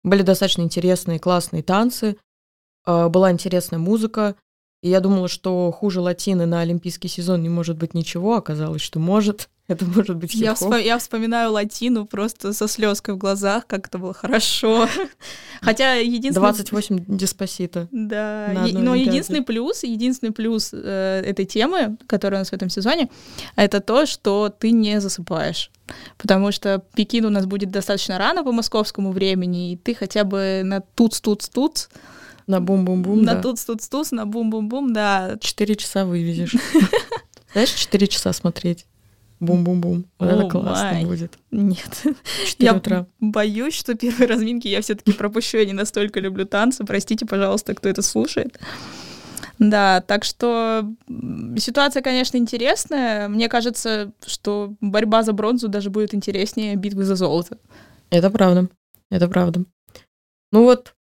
[0.03, 2.17] Были достаточно интересные, классные танцы,
[2.85, 4.35] а, была интересная музыка.
[4.81, 8.99] И я думала, что хуже латины на олимпийский сезон не может быть ничего, оказалось, что
[8.99, 9.49] может.
[9.69, 13.99] Это может быть я, вспом- я вспоминаю латину просто со слезкой в глазах, как это
[13.99, 14.89] было хорошо.
[15.61, 16.41] Хотя единственный...
[16.41, 17.87] 28 диспосита.
[17.91, 22.69] Да, е- но единственный плюс, единственный плюс э, этой темы, которая у нас в этом
[22.71, 23.11] сезоне,
[23.55, 25.69] это то, что ты не засыпаешь.
[26.17, 30.61] Потому что Пекин у нас будет достаточно рано по московскому времени, и ты хотя бы
[30.63, 31.89] на туц-туц-туц
[32.47, 33.41] на бум-бум-бум, На да.
[33.43, 35.37] туц-туц-туц, на бум-бум-бум, да.
[35.39, 36.55] Четыре часа вывезешь.
[37.53, 38.87] Знаешь, четыре часа смотреть.
[39.39, 40.05] Бум-бум-бум.
[40.19, 41.05] это классно май.
[41.05, 41.37] будет.
[41.51, 42.03] Нет.
[42.57, 43.07] Я утра.
[43.19, 45.57] боюсь, что первые разминки я все-таки пропущу.
[45.57, 46.83] Я не настолько люблю танцы.
[46.83, 48.59] Простите, пожалуйста, кто это слушает.
[49.57, 50.85] Да, так что
[51.57, 53.27] ситуация, конечно, интересная.
[53.27, 57.57] Мне кажется, что борьба за бронзу даже будет интереснее битвы за золото.
[58.09, 58.69] Это правда.
[59.09, 59.63] Это правда.
[60.51, 60.95] Ну вот,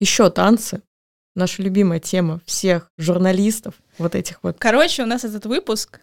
[0.00, 0.82] еще танцы
[1.34, 4.56] наша любимая тема всех журналистов, вот этих вот.
[4.58, 6.00] Короче, у нас этот выпуск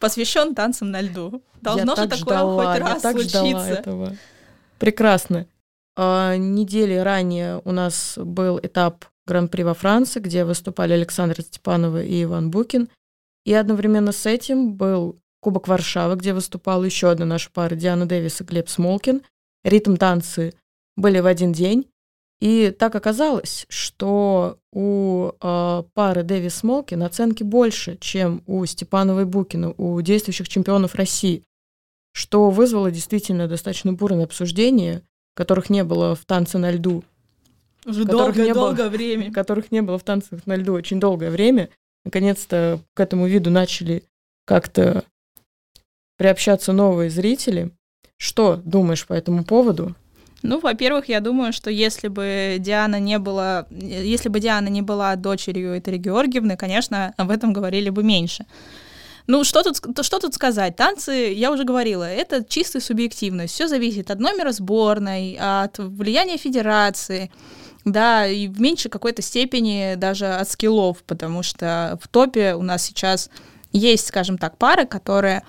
[0.00, 1.42] посвящен танцам на льду.
[1.60, 3.44] Должно же такое ждала, хоть раз я так случиться.
[3.44, 4.16] Ждала этого.
[4.78, 5.46] Прекрасно.
[5.96, 12.22] А, недели ранее у нас был этап Гран-при во Франции, где выступали Александр Степанова и
[12.22, 12.88] Иван Букин.
[13.44, 18.40] И одновременно с этим был Кубок Варшавы, где выступала еще одна наша пара Диана Дэвис
[18.40, 19.22] и Глеб Смолкин.
[19.64, 20.54] Ритм танцы
[20.96, 21.86] были в один день.
[22.40, 29.24] И так оказалось, что у э, пары Дэвис Смолкин оценки больше, чем у Степанова и
[29.24, 31.42] Букина, у действующих чемпионов России,
[32.12, 35.02] что вызвало действительно достаточно бурное обсуждение,
[35.34, 37.02] которых не было в танце на льду.
[37.84, 39.32] Уже долгое-долгое время.
[39.32, 41.70] Которых не было в танцах на льду очень долгое время.
[42.04, 44.04] Наконец-то к этому виду начали
[44.44, 45.04] как-то
[46.16, 47.70] приобщаться новые зрители.
[48.16, 49.94] Что думаешь по этому поводу?
[50.42, 55.16] Ну, во-первых, я думаю, что если бы Диана не была, если бы Диана не была
[55.16, 58.46] дочерью Этери Георгиевны, конечно, об этом говорили бы меньше.
[59.26, 60.76] Ну, что тут, что тут сказать?
[60.76, 63.52] Танцы, я уже говорила, это чистая субъективность.
[63.52, 67.30] Все зависит от номера сборной, от влияния федерации.
[67.84, 72.82] да, и в меньшей какой-то степени даже от скиллов, потому что в топе у нас
[72.84, 73.30] сейчас
[73.72, 75.42] есть, скажем так, пары, которые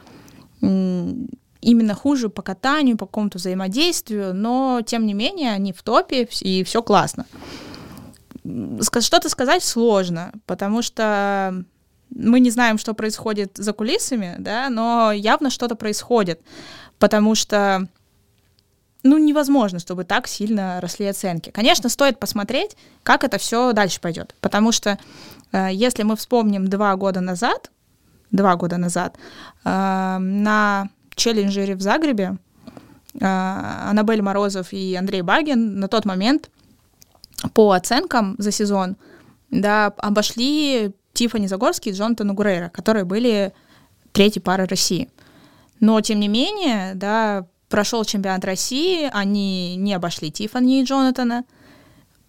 [1.62, 6.64] именно хуже по катанию, по какому-то взаимодействию, но тем не менее они в топе, и
[6.64, 7.26] все классно.
[9.00, 11.64] Что-то сказать сложно, потому что
[12.10, 16.42] мы не знаем, что происходит за кулисами, да, но явно что-то происходит,
[16.98, 17.88] потому что
[19.04, 21.52] ну, невозможно, чтобы так сильно росли оценки.
[21.52, 25.00] Конечно, стоит посмотреть, как это все дальше пойдет, потому что
[25.52, 27.72] э, если мы вспомним два года назад,
[28.32, 29.16] два года назад,
[29.64, 32.38] э, на челленджере в Загребе
[33.14, 36.50] э, Аннабель Морозов и Андрей Багин на тот момент
[37.54, 38.98] по оценкам за сезон
[39.52, 43.54] да, обошли Тифани Загорский и Джонатана Гурейра, которые были
[44.12, 45.10] третьей парой России.
[45.80, 51.46] Но, тем не менее, да, прошел чемпионат России, они не обошли Тифани и Джонатана,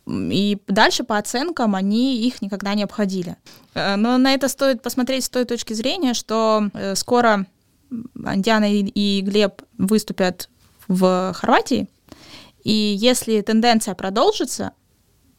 [0.06, 3.36] и дальше по оценкам они их никогда не обходили.
[3.74, 7.46] Э, но на это стоит посмотреть с той точки зрения, что э, скоро
[7.90, 10.48] Диана и Глеб выступят
[10.88, 11.88] в Хорватии,
[12.64, 14.72] и если тенденция продолжится,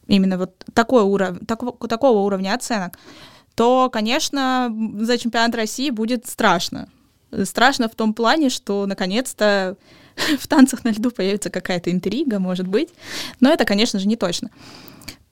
[0.06, 1.38] именно вот такой уров...
[1.46, 2.98] такого, такого уровня оценок,
[3.54, 6.88] то, конечно, за чемпионат России будет страшно.
[7.44, 9.76] Страшно в том плане, что наконец-то
[10.38, 12.90] в танцах на льду появится какая-то интрига, может быть.
[13.40, 14.50] Но это, конечно же, не точно.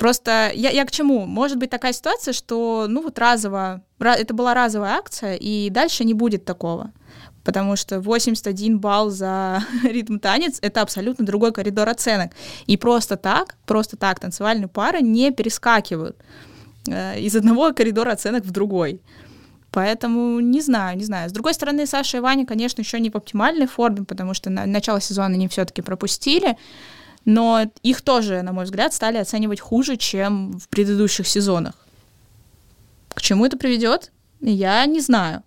[0.00, 1.26] Просто я, я к чему?
[1.26, 6.14] Может быть такая ситуация, что, ну вот разово, это была разовая акция, и дальше не
[6.14, 6.90] будет такого.
[7.44, 12.32] Потому что 81 балл за ритм танец— это абсолютно другой коридор оценок.
[12.64, 16.16] И просто так, просто так танцевальные пары не перескакивают
[16.88, 19.02] э, из одного коридора оценок в другой.
[19.70, 21.28] Поэтому не знаю, не знаю.
[21.28, 24.64] С другой стороны, Саша и Ваня, конечно, еще не в оптимальной форме, потому что на
[24.64, 26.56] начало сезона они все-таки пропустили.
[27.24, 31.74] Но их тоже, на мой взгляд, стали оценивать хуже, чем в предыдущих сезонах.
[33.14, 34.12] К чему это приведет?
[34.40, 35.42] Я не знаю.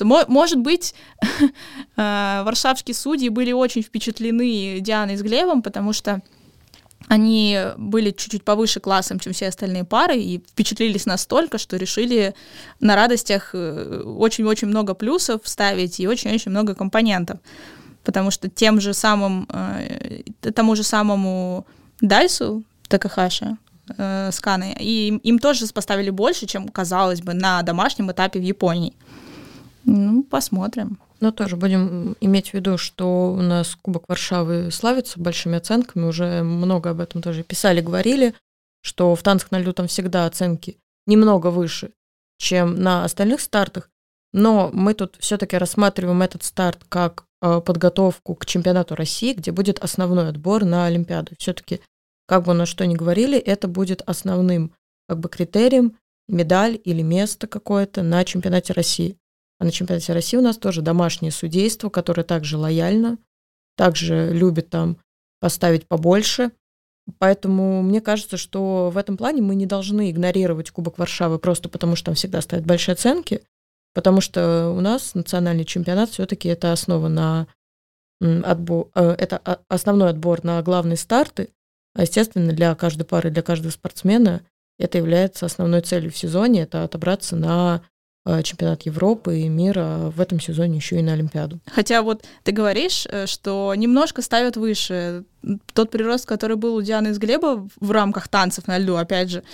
[0.00, 0.94] Может быть,
[1.96, 6.22] э, варшавские судьи были очень впечатлены Дианой с Глебом, потому что
[7.08, 12.34] они были чуть-чуть повыше классом, чем все остальные пары, и впечатлились настолько, что решили
[12.80, 17.38] на радостях э, очень-очень много плюсов вставить и очень-очень много компонентов.
[18.06, 20.22] Потому что тем же самым, э,
[20.54, 21.66] тому же самому
[22.00, 23.56] Дайсу Такахаши
[23.98, 28.44] э, с Каной, и им тоже поставили больше, чем, казалось бы, на домашнем этапе в
[28.44, 28.94] Японии.
[29.84, 30.98] Ну, посмотрим.
[31.18, 36.04] Но тоже будем иметь в виду, что у нас Кубок Варшавы славится большими оценками.
[36.04, 38.34] Уже много об этом тоже писали, говорили,
[38.82, 41.90] что в танцах на льду там всегда оценки немного выше,
[42.38, 43.90] чем на остальных стартах.
[44.32, 47.24] Но мы тут все-таки рассматриваем этот старт как
[47.64, 51.32] подготовку к чемпионату России, где будет основной отбор на Олимпиаду.
[51.38, 51.80] Все-таки,
[52.26, 54.72] как бы на что ни говорили, это будет основным
[55.08, 55.96] как бы критерием
[56.28, 59.16] медаль или место какое-то на чемпионате России.
[59.58, 63.18] А на чемпионате России у нас тоже домашнее судейство, которое также лояльно,
[63.76, 64.98] также любит там
[65.40, 66.50] поставить побольше.
[67.18, 71.94] Поэтому мне кажется, что в этом плане мы не должны игнорировать Кубок Варшавы просто потому,
[71.94, 73.42] что там всегда ставят большие оценки,
[73.96, 77.46] потому что у нас национальный чемпионат все-таки это основа на
[78.20, 81.48] отбор, э, это основной отбор на главные старты,
[81.94, 84.42] а естественно для каждой пары, для каждого спортсмена
[84.78, 87.82] это является основной целью в сезоне, это отобраться на
[88.28, 91.60] Э, чемпионат Европы и мира в этом сезоне еще и на Олимпиаду.
[91.66, 95.22] Хотя вот ты говоришь, э, что немножко ставят выше.
[95.74, 99.44] Тот прирост, который был у Дианы из Глеба в рамках танцев на льду, опять же,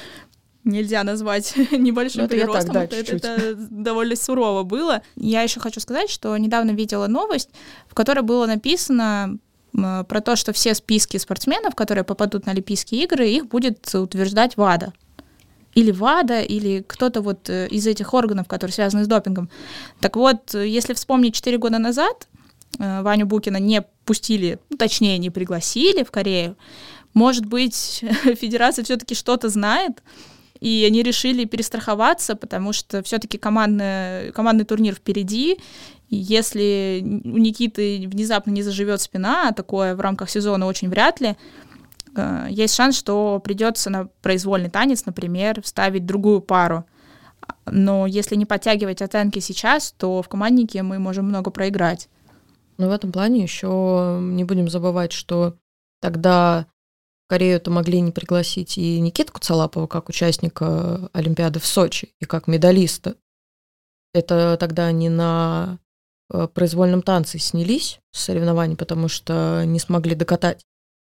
[0.65, 2.75] нельзя назвать небольшим ну, это приростом.
[2.75, 5.03] Так, да, это, это довольно сурово было.
[5.17, 7.51] Я еще хочу сказать, что недавно видела новость,
[7.89, 9.39] в которой было написано
[9.73, 14.93] про то, что все списки спортсменов, которые попадут на Олимпийские игры, их будет утверждать ВАДА
[15.75, 19.49] или ВАДА, или кто-то вот э, из этих органов, которые связаны с допингом.
[20.01, 22.29] Так вот, если вспомнить 4 года назад,
[22.79, 26.57] э, Ваню Букина не пустили, ну, точнее, не пригласили в Корею,
[27.15, 28.05] может быть,
[28.39, 30.03] федерация все-таки что-то знает,
[30.63, 35.59] и они решили перестраховаться, потому что все-таки командный, командный турнир впереди,
[36.09, 41.21] и если у Никиты внезапно не заживет спина, а такое в рамках сезона очень вряд
[41.21, 41.37] ли,
[42.15, 46.85] Э, есть шанс, что придется на произвольный танец, например, вставить другую пару.
[47.67, 52.09] Но если не подтягивать оценки сейчас, то в команднике мы можем много проиграть.
[52.79, 55.57] Но в этом плане еще не будем забывать, что
[56.01, 56.67] тогда
[57.33, 63.17] Корею-то могли не пригласить и Никитку Цалапова как участника Олимпиады в Сочи и как медалиста.
[64.13, 65.79] Это тогда не на
[66.31, 70.67] э, произвольном танце снялись с соревнований, потому что не смогли докатать.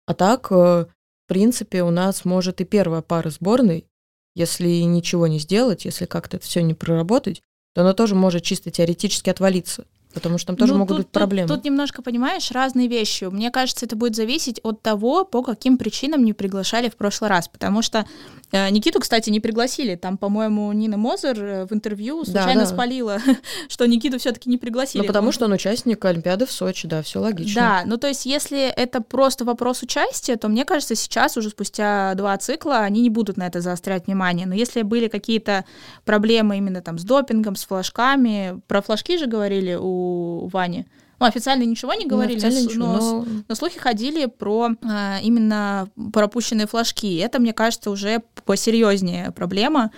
[0.07, 0.87] А так, э,
[1.27, 3.85] принципе, у нас может и первая пара сборной,
[4.33, 7.43] если ничего не сделать, если как-то это все не проработать,
[7.75, 9.85] то она тоже может чисто теоретически отвалиться.
[10.17, 11.47] Потому что там тоже ну, могут тут, быть проблемы.
[11.47, 13.25] Тут, тут немножко, понимаешь, разные вещи.
[13.25, 17.47] Мне кажется, это будет зависеть от того, по каким причинам не приглашали в прошлый раз.
[17.47, 18.05] Потому что
[18.51, 19.95] э, Никиту, кстати, не пригласили.
[19.95, 22.65] Там, по-моему, Нина Мозер э, в интервью случайно да, да.
[22.65, 23.17] спалила,
[23.69, 25.01] что Никиту все-таки не пригласили.
[25.01, 27.61] Ну, потому что он участник Олимпиады в Сочи, да, все логично.
[27.61, 32.13] Да, ну то есть, если это просто вопрос участия, то мне кажется, сейчас, уже спустя
[32.15, 34.47] два цикла, они не будут на это заострять внимание.
[34.47, 35.65] Но если были какие-то
[36.05, 40.06] проблемы именно там с допингом, с флажками, про флажки же говорили у
[40.47, 40.85] Вани.
[41.19, 43.25] Ну, официально ничего не говорили, ну, ничего, но, но...
[43.47, 47.17] но слухи ходили про а, именно пропущенные флажки.
[47.17, 49.91] Это, мне кажется, уже посерьезнее проблема.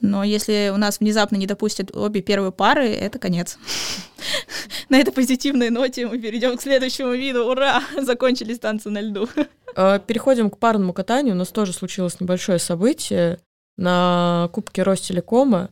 [0.00, 3.58] Но если у нас внезапно не допустят обе первые пары, это конец.
[4.88, 7.46] На этой позитивной ноте мы перейдем к следующему виду.
[7.46, 7.82] Ура!
[8.00, 9.28] Закончились танцы на льду.
[9.78, 11.34] А, переходим к парному катанию.
[11.34, 13.40] У нас тоже случилось небольшое событие
[13.76, 15.68] на Кубке Ростелекома.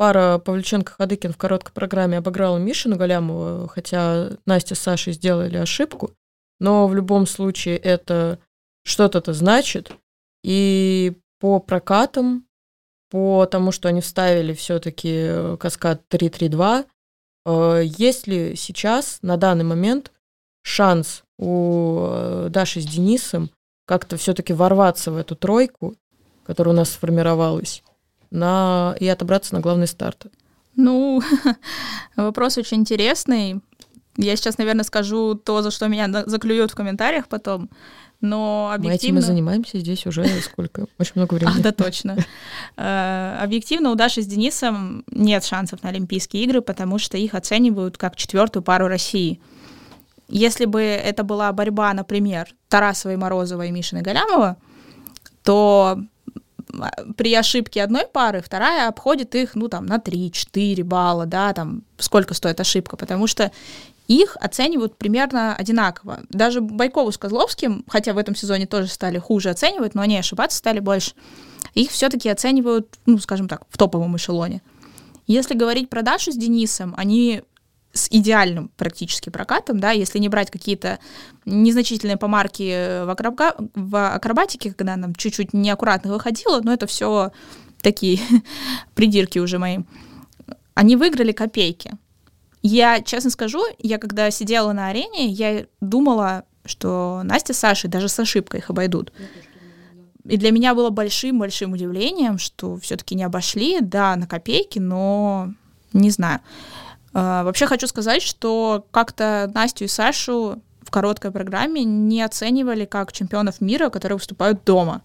[0.00, 6.12] Пара Павлюченко-Хадыкин в короткой программе обыграла Мишину Галямову, хотя Настя с Сашей сделали ошибку.
[6.58, 8.38] Но в любом случае это
[8.82, 9.92] что-то-то значит.
[10.42, 12.46] И по прокатам,
[13.10, 16.86] по тому, что они вставили все-таки каскад 332,
[17.44, 20.12] э, есть ли сейчас, на данный момент,
[20.62, 23.50] шанс у э, Даши с Денисом
[23.84, 25.94] как-то все-таки ворваться в эту тройку,
[26.46, 27.82] которая у нас сформировалась?
[28.30, 30.26] На, и отобраться на главный старт?
[30.76, 31.22] Ну,
[32.16, 33.60] вопрос очень интересный.
[34.16, 37.70] Я сейчас, наверное, скажу то, за что меня заклюют в комментариях потом.
[38.20, 39.14] Но объективно...
[39.14, 40.86] Мы этим и занимаемся здесь уже сколько?
[40.98, 41.54] Очень много времени.
[41.58, 42.18] А, да, точно.
[42.76, 47.96] Э, объективно у Даши с Денисом нет шансов на Олимпийские игры, потому что их оценивают
[47.96, 49.40] как четвертую пару России.
[50.28, 54.58] Если бы это была борьба, например, Тарасова и Морозова и Мишины Галямова,
[55.42, 55.98] то
[57.16, 62.34] при ошибке одной пары вторая обходит их, ну, там, на 3-4 балла, да, там, сколько
[62.34, 63.50] стоит ошибка, потому что
[64.08, 66.20] их оценивают примерно одинаково.
[66.30, 70.58] Даже Байкову с Козловским, хотя в этом сезоне тоже стали хуже оценивать, но они ошибаться
[70.58, 71.12] стали больше,
[71.74, 74.62] их все-таки оценивают, ну, скажем так, в топовом эшелоне.
[75.26, 77.42] Если говорить про Дашу с Денисом, они
[77.92, 80.98] с идеальным практически прокатом, да, если не брать какие-то
[81.44, 87.32] незначительные помарки в, акроба в акробатике, когда нам чуть-чуть неаккуратно выходило, но это все
[87.80, 88.20] такие
[88.94, 89.78] придирки уже мои.
[90.74, 91.92] Они выиграли копейки.
[92.62, 98.08] Я, честно скажу, я когда сидела на арене, я думала, что Настя с Сашей даже
[98.08, 99.12] с ошибкой их обойдут.
[100.24, 105.52] И для меня было большим-большим удивлением, что все-таки не обошли, да, на копейки, но
[105.92, 106.40] не знаю.
[107.12, 113.12] А, вообще хочу сказать, что как-то Настю и Сашу в короткой программе не оценивали как
[113.12, 115.02] чемпионов мира, которые выступают дома.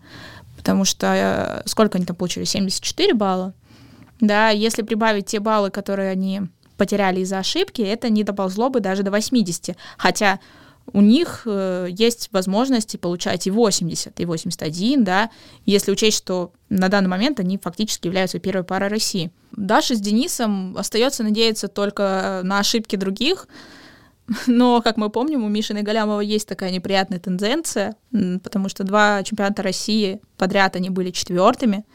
[0.58, 2.44] Потому что э, сколько они там получили?
[2.46, 3.54] 74 балла.
[4.20, 6.44] Да, если прибавить те баллы, которые они
[6.78, 9.76] потеряли из-за ошибки, это не доползло бы даже до 80.
[9.98, 10.40] Хотя
[10.94, 15.30] у них э, есть возможности получать и 80, и 81, да,
[15.66, 19.32] если учесть, что на данный момент они фактически являются первой парой России.
[19.52, 23.48] Даша с Денисом остается надеяться только на ошибки других,
[24.48, 29.64] но, как мы помним, у Мишины Галямова есть такая неприятная тенденция, потому что два чемпионата
[29.64, 31.86] России подряд они были четвертыми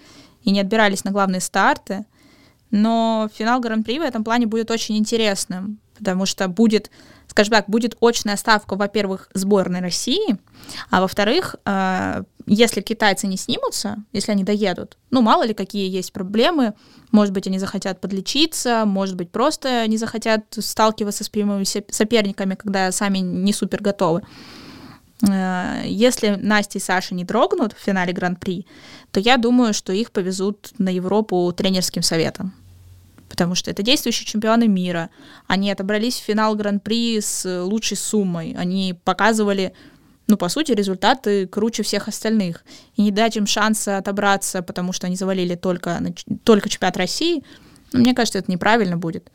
[0.42, 2.06] и не отбирались на главные старты.
[2.70, 6.90] Но финал Гран-при в этом плане будет очень интересным, потому что будет
[7.30, 10.36] скажем так, будет очная ставка, во-первых, сборной России,
[10.90, 16.12] а во-вторых, э, если китайцы не снимутся, если они доедут, ну, мало ли какие есть
[16.12, 16.74] проблемы,
[17.12, 22.90] может быть, они захотят подлечиться, может быть, просто не захотят сталкиваться с прямыми соперниками, когда
[22.90, 24.22] сами не супер готовы.
[25.28, 28.66] Э, если Настя и Саша не дрогнут в финале Гран-при,
[29.12, 32.54] то я думаю, что их повезут на Европу тренерским советом
[33.30, 35.08] потому что это действующие чемпионы мира.
[35.46, 38.54] Они отобрались в финал Гран-при с лучшей суммой.
[38.58, 39.72] Они показывали,
[40.26, 42.64] ну, по сути, результаты круче всех остальных.
[42.96, 46.02] И не дать им шанса отобраться, потому что они завалили только,
[46.42, 47.44] только чемпионат России,
[47.92, 49.30] ну, мне кажется, это неправильно будет.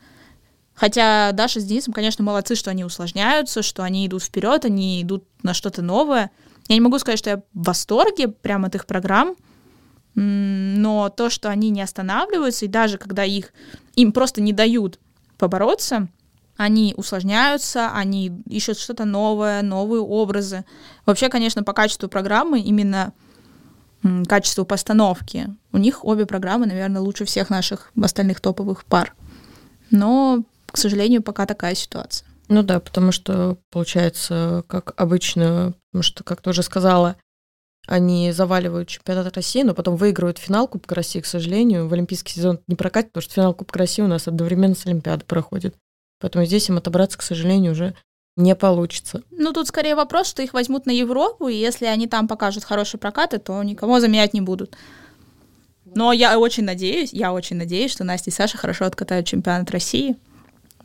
[0.74, 5.24] Хотя Даша с Денисом, конечно, молодцы, что они усложняются, что они идут вперед, они идут
[5.42, 6.30] на что-то новое.
[6.68, 9.36] Я не могу сказать, что я в восторге прямо от их программ,
[10.16, 13.52] но то, что они не останавливаются, и даже когда их,
[13.96, 15.00] им просто не дают
[15.38, 16.08] побороться,
[16.56, 20.64] они усложняются, они ищут что-то новое, новые образы.
[21.04, 23.12] Вообще, конечно, по качеству программы, именно
[24.28, 29.14] качеству постановки, у них обе программы, наверное, лучше всех наших остальных топовых пар.
[29.90, 32.26] Но, к сожалению, пока такая ситуация.
[32.48, 37.16] Ну да, потому что получается, как обычно, потому что, как ты уже сказала,
[37.86, 41.88] они заваливают чемпионат России, но потом выигрывают финал Кубка России, к сожалению.
[41.88, 45.24] В олимпийский сезон не прокатит, потому что финал Кубка России у нас одновременно с Олимпиадой
[45.26, 45.74] проходит.
[46.20, 47.94] Поэтому здесь им отобраться, к сожалению, уже
[48.36, 49.22] не получится.
[49.30, 53.00] Ну, тут скорее вопрос, что их возьмут на Европу, и если они там покажут хорошие
[53.00, 54.76] прокаты, то никого заменять не будут.
[55.84, 60.16] Но я очень надеюсь, я очень надеюсь, что Настя и Саша хорошо откатают чемпионат России.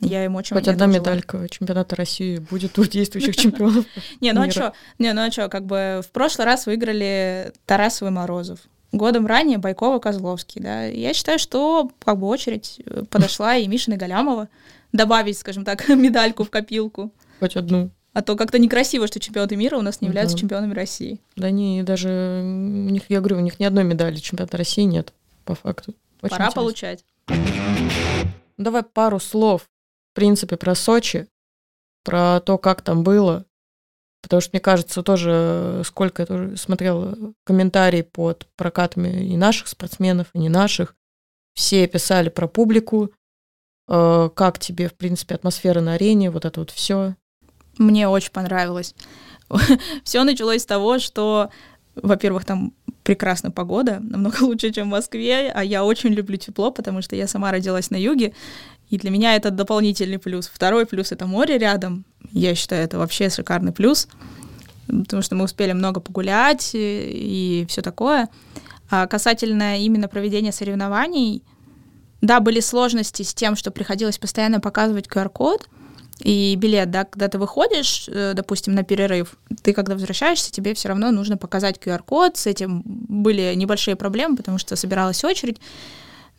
[0.00, 3.84] Я им очень Хоть одна медалька чемпионата России будет у действующих чемпионов.
[4.20, 4.72] Не, ну а что?
[4.98, 8.60] Не, ну а что, как бы в прошлый раз выиграли Тарасов и Морозов.
[8.90, 10.84] Годом ранее Байкова Козловский, да.
[10.84, 14.48] Я считаю, что как бы очередь э, подошла и Мишина Галямова
[14.92, 17.10] добавить, скажем так, медальку в копилку.
[17.40, 17.90] Хоть одну.
[18.12, 20.40] А то как-то некрасиво, что чемпионаты мира у нас не являются да.
[20.40, 21.20] чемпионами России.
[21.36, 25.14] Да не, даже у них, я говорю, у них ни одной медали чемпионата России нет,
[25.46, 25.94] по факту.
[26.20, 26.60] Очень Пора интересно.
[26.60, 27.04] получать.
[28.58, 29.66] Давай пару слов
[30.12, 31.26] в принципе, про Сочи,
[32.04, 33.46] про то, как там было.
[34.22, 40.28] Потому что, мне кажется, тоже, сколько я тоже смотрела комментарии под прокатами и наших спортсменов,
[40.34, 40.94] и не наших,
[41.54, 43.10] все писали про публику,
[43.88, 47.16] э, как тебе, в принципе, атмосфера на арене, вот это вот все.
[47.78, 48.94] Мне очень понравилось.
[50.04, 51.50] все началось с того, что,
[51.94, 57.02] во-первых, там прекрасная погода, намного лучше, чем в Москве, а я очень люблю тепло, потому
[57.02, 58.34] что я сама родилась на юге,
[58.92, 60.50] и для меня это дополнительный плюс.
[60.52, 62.04] Второй плюс— это море рядом.
[62.30, 64.06] Я считаю, это вообще шикарный плюс,
[64.86, 68.28] потому что мы успели много погулять и, и все такое.
[68.90, 71.42] А касательно именно проведения соревнований,
[72.20, 75.70] да, были сложности с тем, что приходилось постоянно показывать QR-код
[76.20, 80.88] и билет, да, когда ты выходишь, э, допустим, на перерыв, ты когда возвращаешься, тебе все
[80.88, 85.62] равно нужно показать QR-код, с этим были небольшие проблемы, потому что собиралась очередь,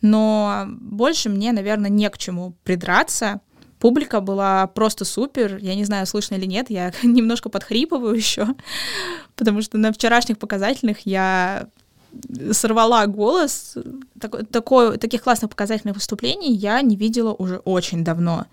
[0.00, 3.40] но больше мне, наверное, не к чему придраться.
[3.78, 5.58] Публика была просто супер.
[5.58, 8.48] Я не знаю, слышно или нет, я немножко подхрипываю еще,
[9.36, 11.68] потому что на вчерашних показательных я
[12.52, 13.76] сорвала голос.
[14.20, 18.46] Так, такой, таких классных показательных выступлений я не видела уже очень давно.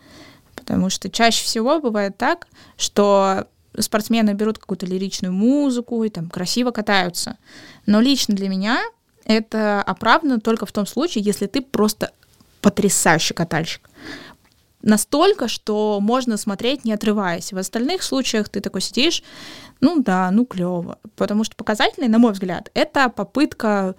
[0.56, 6.72] Потому что чаще всего бывает так, что спортсмены берут какую-то лиричную музыку и там красиво
[6.72, 7.38] катаются.
[7.86, 8.82] Но лично для меня
[9.38, 12.12] это оправдано только в том случае, если ты просто
[12.62, 13.90] потрясающий катальщик.
[14.84, 17.54] Настолько, что можно смотреть, не отрываясь.
[17.54, 19.24] В остальных случаях ты такой сидишь,
[19.80, 20.98] ну да, ну клево.
[21.16, 23.96] Потому что показательный, на мой взгляд, это попытка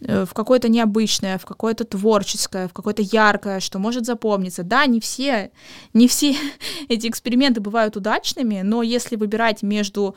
[0.00, 4.64] э, в какое-то необычное, в какое-то творческое, в какое-то яркое, что может запомниться.
[4.64, 5.50] Да, не все,
[5.94, 6.36] не все
[6.88, 10.14] эти эксперименты бывают удачными, но если выбирать между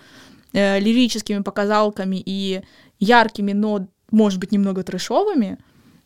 [0.51, 2.61] э, лирическими показалками и
[2.99, 5.57] яркими, но может быть, немного трэшовыми,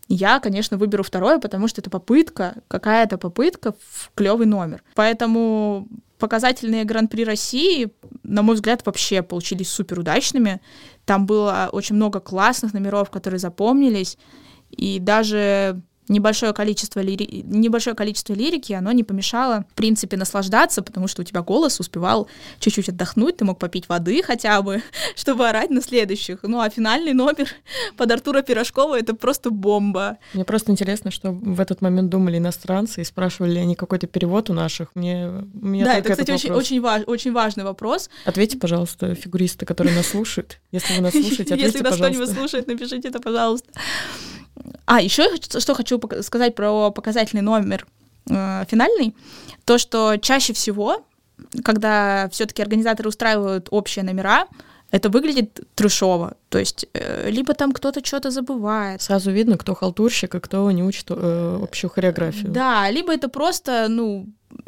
[0.08, 4.84] я, конечно, выберу второе, потому что это попытка, какая-то попытка в клевый номер.
[4.93, 5.88] Поэтому
[6.20, 7.91] показательные Гран-при России,
[8.24, 10.62] на мой взгляд, вообще получились супер удачными.
[11.06, 14.18] Там было очень много классных номеров, которые запомнились.
[14.70, 17.43] И даже небольшое количество, лири...
[17.45, 22.28] небольшое количество лирики, оно не помешало, в принципе, наслаждаться, потому что у тебя голос успевал
[22.60, 24.82] чуть-чуть отдохнуть, ты мог попить воды хотя бы,
[25.16, 26.39] чтобы орать на следующих.
[26.43, 27.49] Ну, а финальный номер
[27.97, 30.18] под Артура Пирожкова— это просто бомба.
[30.34, 34.49] Мне просто интересно, что в этот момент думали иностранцы и спрашивали ли они какой-то перевод
[34.49, 34.89] у наших.
[34.95, 38.10] Мне, мне да, это, кстати, очень, очень, важ, очень важный вопрос.
[38.26, 40.60] Ответьте, пожалуйста, фигуристы, которые нас слушают.
[40.72, 43.72] Если вы нас слушаете, ответьте, Если нас кто-нибудь слушает, напишите это, пожалуйста.
[44.86, 47.86] А, еще что хочу сказать про показательный номер
[48.30, 49.16] э, финальный,
[49.66, 51.03] то, что чаще всего,
[51.64, 54.47] когда все-таки организаторы устраивают общие номера,
[54.91, 56.38] это выглядит трешово.
[56.49, 59.01] То есть э, либо там кто-то что-то забывает.
[59.01, 62.51] Сразу видно, кто халтурщик, а кто не учит э, общую хореографию.
[62.51, 64.28] Да, либо это просто, ну,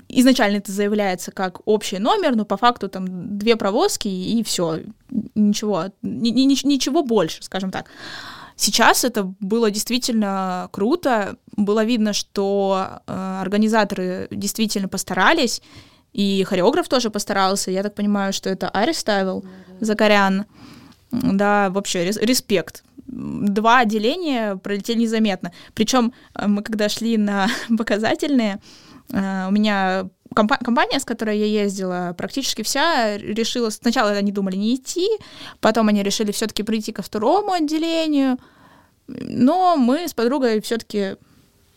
[0.10, 4.82] изначально это заявляется как общий номер, но по факту там две провозки и все,
[5.36, 7.86] ничего, ни, ни, ничего больше, скажем так.
[8.58, 11.38] Сейчас это было действительно круто.
[11.56, 15.62] Было видно, что э, организаторы действительно постарались,
[16.12, 17.70] и хореограф тоже постарался.
[17.70, 19.86] Я так понимаю, что это Ари ставил, mm-hmm.
[19.86, 20.46] Закарян.
[21.12, 22.84] Да, вообще, респект.
[23.06, 25.52] Два отделения пролетели незаметно.
[25.76, 27.48] Причем э, мы когда шли на
[27.78, 28.60] показательные,
[29.12, 33.70] э, у меня компания, с которой я ездила, практически вся решила...
[33.70, 35.08] Сначала они думали не идти,
[35.60, 38.38] потом они решили все-таки прийти ко второму отделению.
[39.08, 41.16] Но мы с подругой все-таки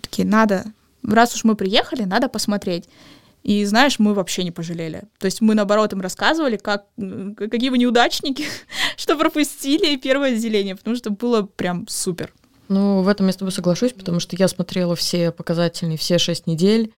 [0.00, 0.64] такие, надо,
[1.06, 2.88] раз уж мы приехали, надо посмотреть.
[3.42, 5.04] И знаешь, мы вообще не пожалели.
[5.18, 6.86] То есть мы, наоборот, им рассказывали, как,
[7.36, 8.44] какие вы неудачники,
[8.96, 12.32] что пропустили первое отделение, потому что было прям супер.
[12.68, 16.46] Ну, в этом я с тобой соглашусь, потому что я смотрела все показательные, все шесть
[16.46, 16.92] недель,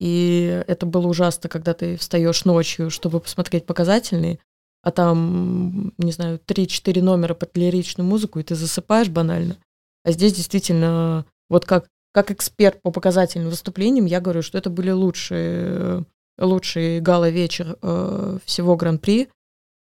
[0.00, 4.38] и это было ужасно, когда ты встаешь ночью, чтобы посмотреть показательные,
[4.82, 9.58] а там, не знаю, 3-4 номера под лиричную музыку, и ты засыпаешь банально.
[10.02, 14.90] А здесь действительно, вот как, как эксперт по показательным выступлениям, я говорю, что это были
[14.90, 16.06] лучшие,
[16.38, 19.28] лучшие гала-вечер э, всего Гран-при,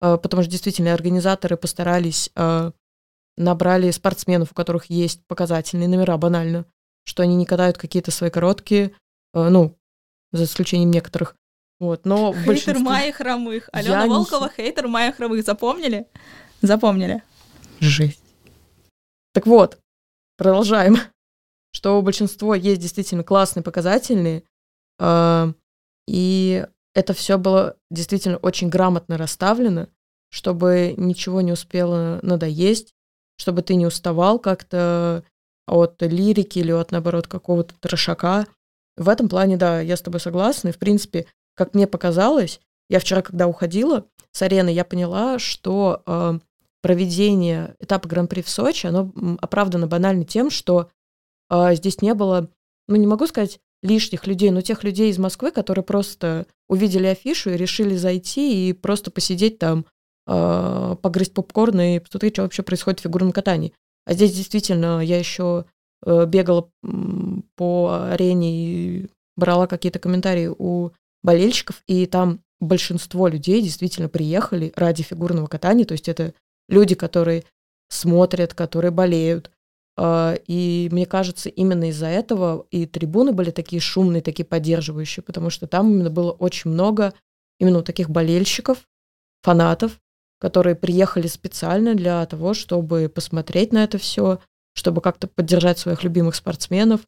[0.01, 2.71] э, потому что действительно организаторы постарались, э,
[3.35, 6.65] набрали спортсменов, у которых есть показательные номера, банально,
[7.03, 8.93] что они не катают какие-то свои короткие,
[9.33, 9.75] э, ну,
[10.37, 11.35] за исключением некоторых.
[11.79, 12.83] Вот, но хейтер большинстве...
[12.83, 13.69] Майи Хромых.
[13.71, 14.49] Алена я Волкова, не...
[14.55, 15.43] хейтер Майи Хромых.
[15.43, 16.07] Запомнили?
[16.61, 17.23] Запомнили.
[17.79, 18.23] Жесть.
[19.33, 19.77] Так вот,
[20.37, 20.97] продолжаем.
[21.73, 24.43] Что большинство есть действительно классные, показательные.
[24.99, 25.51] Э,
[26.07, 29.89] и это все было действительно очень грамотно расставлено,
[30.29, 32.93] чтобы ничего не успело надоесть,
[33.37, 35.23] чтобы ты не уставал как-то
[35.67, 38.47] от лирики или от, наоборот, какого-то трошака.
[38.97, 40.69] В этом плане, да, я с тобой согласна.
[40.69, 41.25] И, в принципе,
[41.55, 46.39] как мне показалось, я вчера, когда уходила с арены, я поняла, что э,
[46.81, 50.89] проведение этапа Гран-при в Сочи, оно оправдано банально тем, что
[51.49, 52.49] э, здесь не было,
[52.87, 57.51] ну, не могу сказать лишних людей, но тех людей из Москвы, которые просто увидели афишу
[57.51, 59.85] и решили зайти и просто посидеть там,
[60.27, 63.73] э, погрызть попкорн и посмотреть, что вообще происходит в фигурном катании.
[64.05, 65.65] А здесь действительно я еще
[66.05, 66.69] бегала
[67.55, 70.91] по арене и брала какие-то комментарии у
[71.23, 76.33] болельщиков, и там большинство людей действительно приехали ради фигурного катания, то есть это
[76.69, 77.43] люди, которые
[77.89, 79.51] смотрят, которые болеют.
[79.97, 85.49] А, и мне кажется, именно из-за этого и трибуны были такие шумные, такие поддерживающие, потому
[85.49, 87.13] что там именно было очень много
[87.59, 88.79] именно таких болельщиков,
[89.41, 89.99] фанатов,
[90.39, 94.39] которые приехали специально для того, чтобы посмотреть на это все,
[94.75, 97.01] чтобы как-то поддержать своих любимых спортсменов.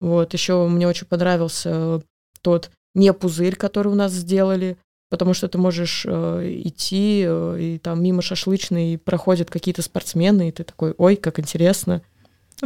[0.00, 2.02] Вот, еще мне очень понравился
[2.40, 4.76] тот не пузырь, который у нас сделали,
[5.08, 10.52] потому что ты можешь э, идти, э, и там мимо шашлычной проходят какие-то спортсмены, и
[10.52, 12.02] ты такой, ой, как интересно.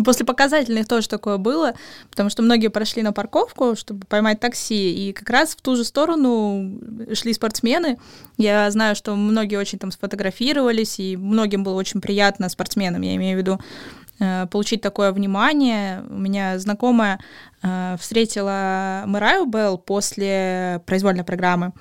[0.05, 1.75] После показательных тоже такое было,
[2.11, 5.85] потому что многие прошли на парковку, чтобы поймать такси, и как раз в ту же
[5.85, 6.79] сторону
[7.15, 7.99] шли спортсмены.
[8.37, 13.37] Я знаю, что многие очень там сфотографировались, и многим было очень приятно спортсменам, я имею
[13.37, 14.06] в виду, э,
[14.51, 16.03] получить такое внимание.
[16.09, 17.21] У меня знакомая
[17.63, 21.73] э, встретила Мэраю Белл после произвольной программы,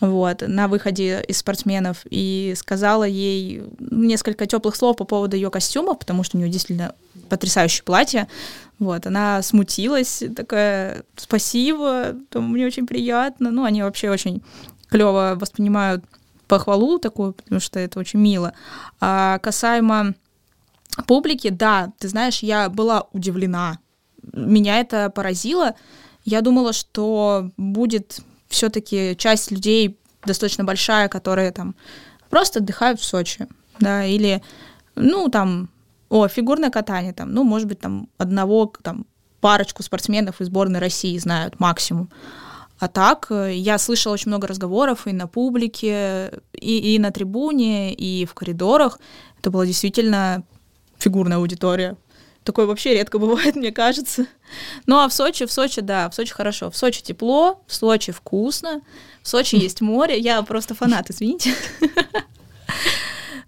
[0.00, 5.98] вот, на выходе из спортсменов и сказала ей несколько теплых слов по поводу ее костюмов,
[6.00, 6.94] потому что у нее действительно
[7.28, 8.26] потрясающее платье.
[8.80, 13.52] Вот, она смутилась, такая, спасибо, мне очень приятно.
[13.52, 14.42] Ну, они вообще очень
[14.88, 16.04] клево воспринимают
[16.48, 18.54] похвалу такую, потому что это очень мило.
[19.00, 20.14] А касаемо
[21.06, 23.78] публики, да, ты знаешь, я была удивлена.
[24.32, 25.74] Меня это поразило.
[26.24, 31.74] Я думала, что будет все-таки часть людей достаточно большая, которые там
[32.30, 33.46] просто отдыхают в Сочи,
[33.80, 34.42] да, или,
[34.94, 35.68] ну, там,
[36.08, 39.06] о, фигурное катание, там, ну, может быть, там, одного, там,
[39.40, 42.10] парочку спортсменов из сборной России знают максимум.
[42.78, 47.92] А так, э, я слышала очень много разговоров и на публике, и, и на трибуне,
[47.94, 48.98] и в коридорах.
[49.38, 50.44] Это была действительно
[51.02, 51.96] фигурная аудитория.
[52.44, 54.26] Такое вообще редко бывает, мне кажется.
[54.86, 56.70] Ну а в Сочи, в Сочи, да, в Сочи хорошо.
[56.70, 58.80] В Сочи тепло, в Сочи вкусно,
[59.22, 60.18] в Сочи есть море.
[60.18, 61.54] Я просто фанат, извините.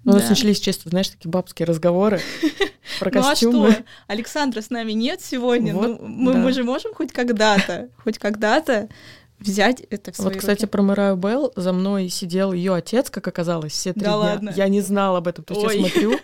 [0.05, 2.21] Ну, у нас начались чисто, знаешь, такие бабские разговоры
[3.01, 3.53] про костюмы.
[3.53, 3.85] Ну а что?
[4.07, 5.75] Александра с нами нет сегодня.
[5.75, 6.39] Вот, ну, мы, да.
[6.41, 8.91] мы же можем хоть когда-то, хоть когда-то
[9.39, 10.71] взять это в свои Вот, кстати, руки.
[10.71, 14.17] про Мэраю Белл за мной сидел ее отец, как оказалось, все три да дня.
[14.17, 14.53] Ладно.
[14.55, 15.79] Я не знала об этом, то есть Ой.
[15.79, 16.21] я смотрю,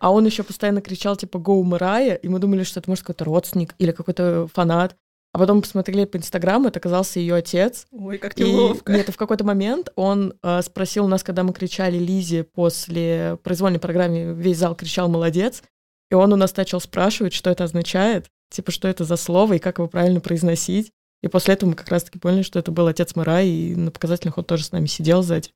[0.00, 3.24] а он еще постоянно кричал, типа, «Гоу, Мэрайя», и мы думали, что это, может, какой-то
[3.24, 4.96] родственник или какой-то фанат.
[5.32, 7.86] А потом посмотрели по Инстаграму, это оказался ее отец.
[7.90, 8.92] Ой, как неловко.
[8.92, 13.38] И, нет, в какой-то момент он э, спросил у нас, когда мы кричали Лизе после
[13.42, 15.62] произвольной программы, весь зал кричал «молодец»,
[16.10, 19.58] и он у нас начал спрашивать, что это означает, типа, что это за слово и
[19.58, 20.92] как его правильно произносить.
[21.22, 24.38] И после этого мы как раз-таки поняли, что это был отец Мэрай, и на показательных
[24.38, 25.50] он тоже с нами сидел сзади.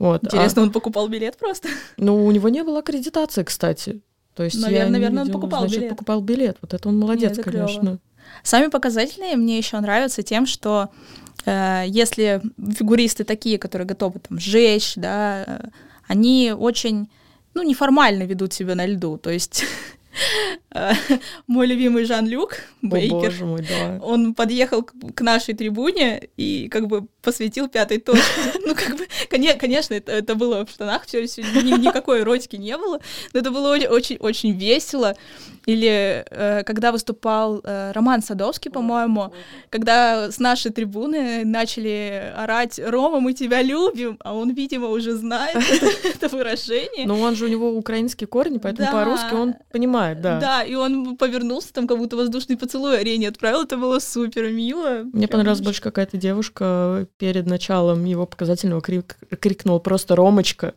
[0.00, 0.24] Вот.
[0.24, 0.64] Интересно, а...
[0.64, 1.68] он покупал билет просто?
[1.98, 4.00] Ну, у него не было аккредитации, кстати.
[4.34, 5.90] То есть наверное, я наверное, видела, он покупал значит, билет.
[5.90, 6.56] покупал билет.
[6.62, 7.80] Вот это он молодец, Нет, это конечно.
[7.80, 7.98] Клёво.
[8.42, 10.88] Сами показательные мне еще нравятся тем, что
[11.44, 15.68] э, если фигуристы такие, которые готовы там сжечь, да, э,
[16.08, 17.10] они очень,
[17.52, 19.18] ну, неформально ведут себя на льду.
[19.18, 19.64] То есть
[21.46, 23.98] мой любимый Жан-Люк Бейкер, О, мой, да.
[24.02, 28.24] он подъехал к нашей трибуне и как бы посветил пятой точке.
[28.66, 29.06] Ну, как бы,
[29.58, 33.00] конечно, это, это было в штанах, все, никакой эротики не было,
[33.32, 35.16] но это было очень-очень весело.
[35.66, 39.32] Или э, когда выступал э, Роман Садовский, по-моему,
[39.68, 45.56] когда с нашей трибуны начали орать «Рома, мы тебя любим», а он, видимо, уже знает
[46.04, 47.06] это выражение.
[47.06, 50.40] Но он же у него украинские корни, поэтому по-русски он понимает, да.
[50.40, 55.02] Да, и он повернулся, там как будто воздушный поцелуй арене отправил, это было супер мило.
[55.12, 60.74] Мне понравилась больше какая-то девушка перед началом его показательного крикнула просто «Ромочка»,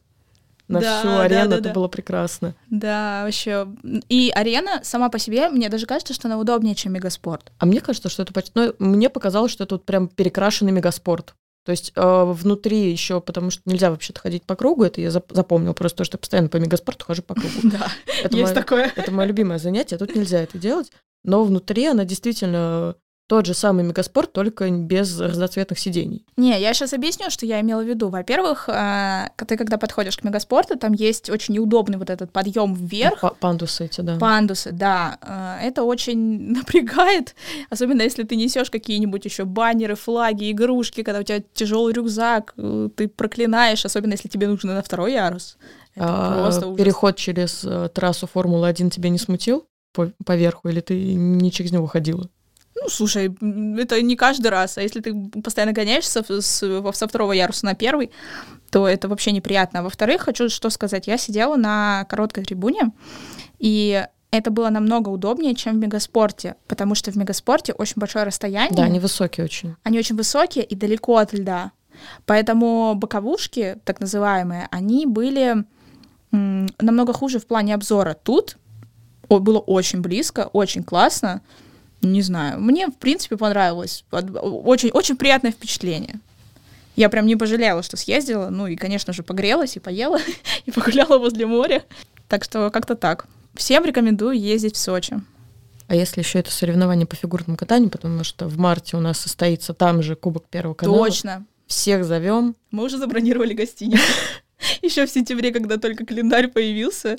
[0.67, 1.73] на да, всю арену, да, да, это да.
[1.73, 2.55] было прекрасно.
[2.69, 3.67] Да, вообще.
[4.09, 7.51] И арена сама по себе, мне даже кажется, что она удобнее, чем мегаспорт.
[7.59, 8.51] А мне кажется, что это почти...
[8.55, 11.35] Ну, мне показалось, что это вот прям перекрашенный мегаспорт.
[11.65, 15.73] То есть э, внутри еще, потому что нельзя вообще-то ходить по кругу, это я запомнил
[15.73, 17.53] просто то, что постоянно по мегаспорту хожу по кругу.
[17.63, 17.89] Да,
[18.31, 18.91] есть такое.
[18.95, 20.91] Это мое любимое занятие, тут нельзя это делать.
[21.23, 22.95] Но внутри она действительно
[23.33, 26.23] тот же самый мегаспорт, только без разноцветных сидений.
[26.37, 28.09] Не, я сейчас объясню, что я имела в виду.
[28.09, 33.23] Во-первых, э, ты когда подходишь к мегаспорту, там есть очень неудобный вот этот подъем вверх.
[33.39, 34.17] Пандусы эти, да.
[34.19, 35.17] Пандусы, да.
[35.23, 37.33] Э, это очень напрягает,
[37.71, 42.89] особенно если ты несешь какие-нибудь еще баннеры, флаги, игрушки, когда у тебя тяжелый рюкзак, э,
[42.95, 45.57] ты проклинаешь, особенно если тебе нужно на второй ярус.
[45.97, 46.51] А.
[46.77, 47.65] Переход через
[47.95, 52.29] трассу Формулы-1 тебя не смутил по, по верху, или ты не через него ходила?
[52.83, 53.33] Ну, слушай,
[53.79, 54.77] это не каждый раз.
[54.77, 58.11] А если ты постоянно гоняешься с, с, со второго яруса на первый,
[58.71, 59.79] то это вообще неприятно.
[59.79, 61.07] А во-вторых, хочу что сказать.
[61.07, 62.91] Я сидела на короткой трибуне,
[63.57, 68.75] и это было намного удобнее, чем в мегаспорте, потому что в мегаспорте очень большое расстояние.
[68.75, 69.75] Да, они высокие очень.
[69.83, 71.71] Они очень высокие и далеко от льда.
[72.25, 75.63] Поэтому боковушки, так называемые, они были
[76.31, 78.17] намного хуже в плане обзора.
[78.21, 78.57] Тут
[79.29, 81.41] было очень близко, очень классно.
[82.03, 82.59] Не знаю.
[82.59, 84.05] Мне, в принципе, понравилось.
[84.11, 86.19] Очень, очень приятное впечатление.
[86.95, 88.49] Я прям не пожалела, что съездила.
[88.49, 90.19] Ну и, конечно же, погрелась и поела,
[90.65, 91.83] и погуляла возле моря.
[92.27, 93.25] Так что как-то так.
[93.55, 95.21] Всем рекомендую ездить в Сочи.
[95.87, 99.73] А если еще это соревнование по фигурному катанию, потому что в марте у нас состоится
[99.73, 101.05] там же Кубок Первого канала.
[101.05, 101.45] Точно.
[101.67, 102.55] Всех зовем.
[102.71, 104.03] Мы уже забронировали гостиницу.
[104.81, 107.17] еще в сентябре, когда только календарь появился.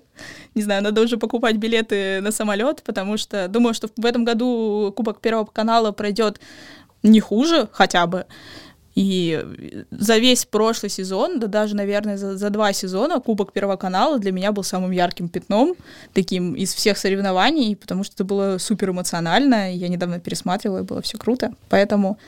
[0.54, 4.92] Не знаю, надо уже покупать билеты на самолет, потому что думаю, что в этом году
[4.96, 6.40] Кубок Первого канала пройдет
[7.02, 8.26] не хуже хотя бы.
[8.94, 9.44] И
[9.90, 14.30] за весь прошлый сезон, да даже, наверное, за, за два сезона Кубок Первого канала для
[14.30, 15.74] меня был самым ярким пятном,
[16.12, 19.74] таким из всех соревнований, потому что это было супер эмоционально.
[19.74, 21.52] Я недавно пересматривала, и было все круто.
[21.68, 22.18] Поэтому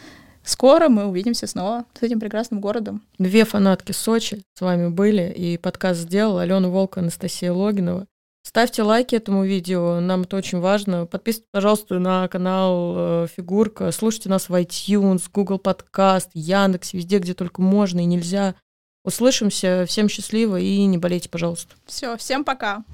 [0.47, 3.03] Скоро мы увидимся снова с этим прекрасным городом.
[3.19, 8.07] Две фанатки Сочи с вами были, и подкаст сделал Алена Волк, Анастасия Логинова.
[8.45, 11.05] Ставьте лайки этому видео, нам это очень важно.
[11.05, 13.91] Подписывайтесь, пожалуйста, на канал э, Фигурка.
[13.91, 18.55] Слушайте нас в iTunes, Google Подкаст, Яндекс, везде, где только можно и нельзя.
[19.05, 19.85] Услышимся.
[19.89, 21.75] Всем счастливо и не болейте, пожалуйста.
[21.87, 22.85] Все, всем пока.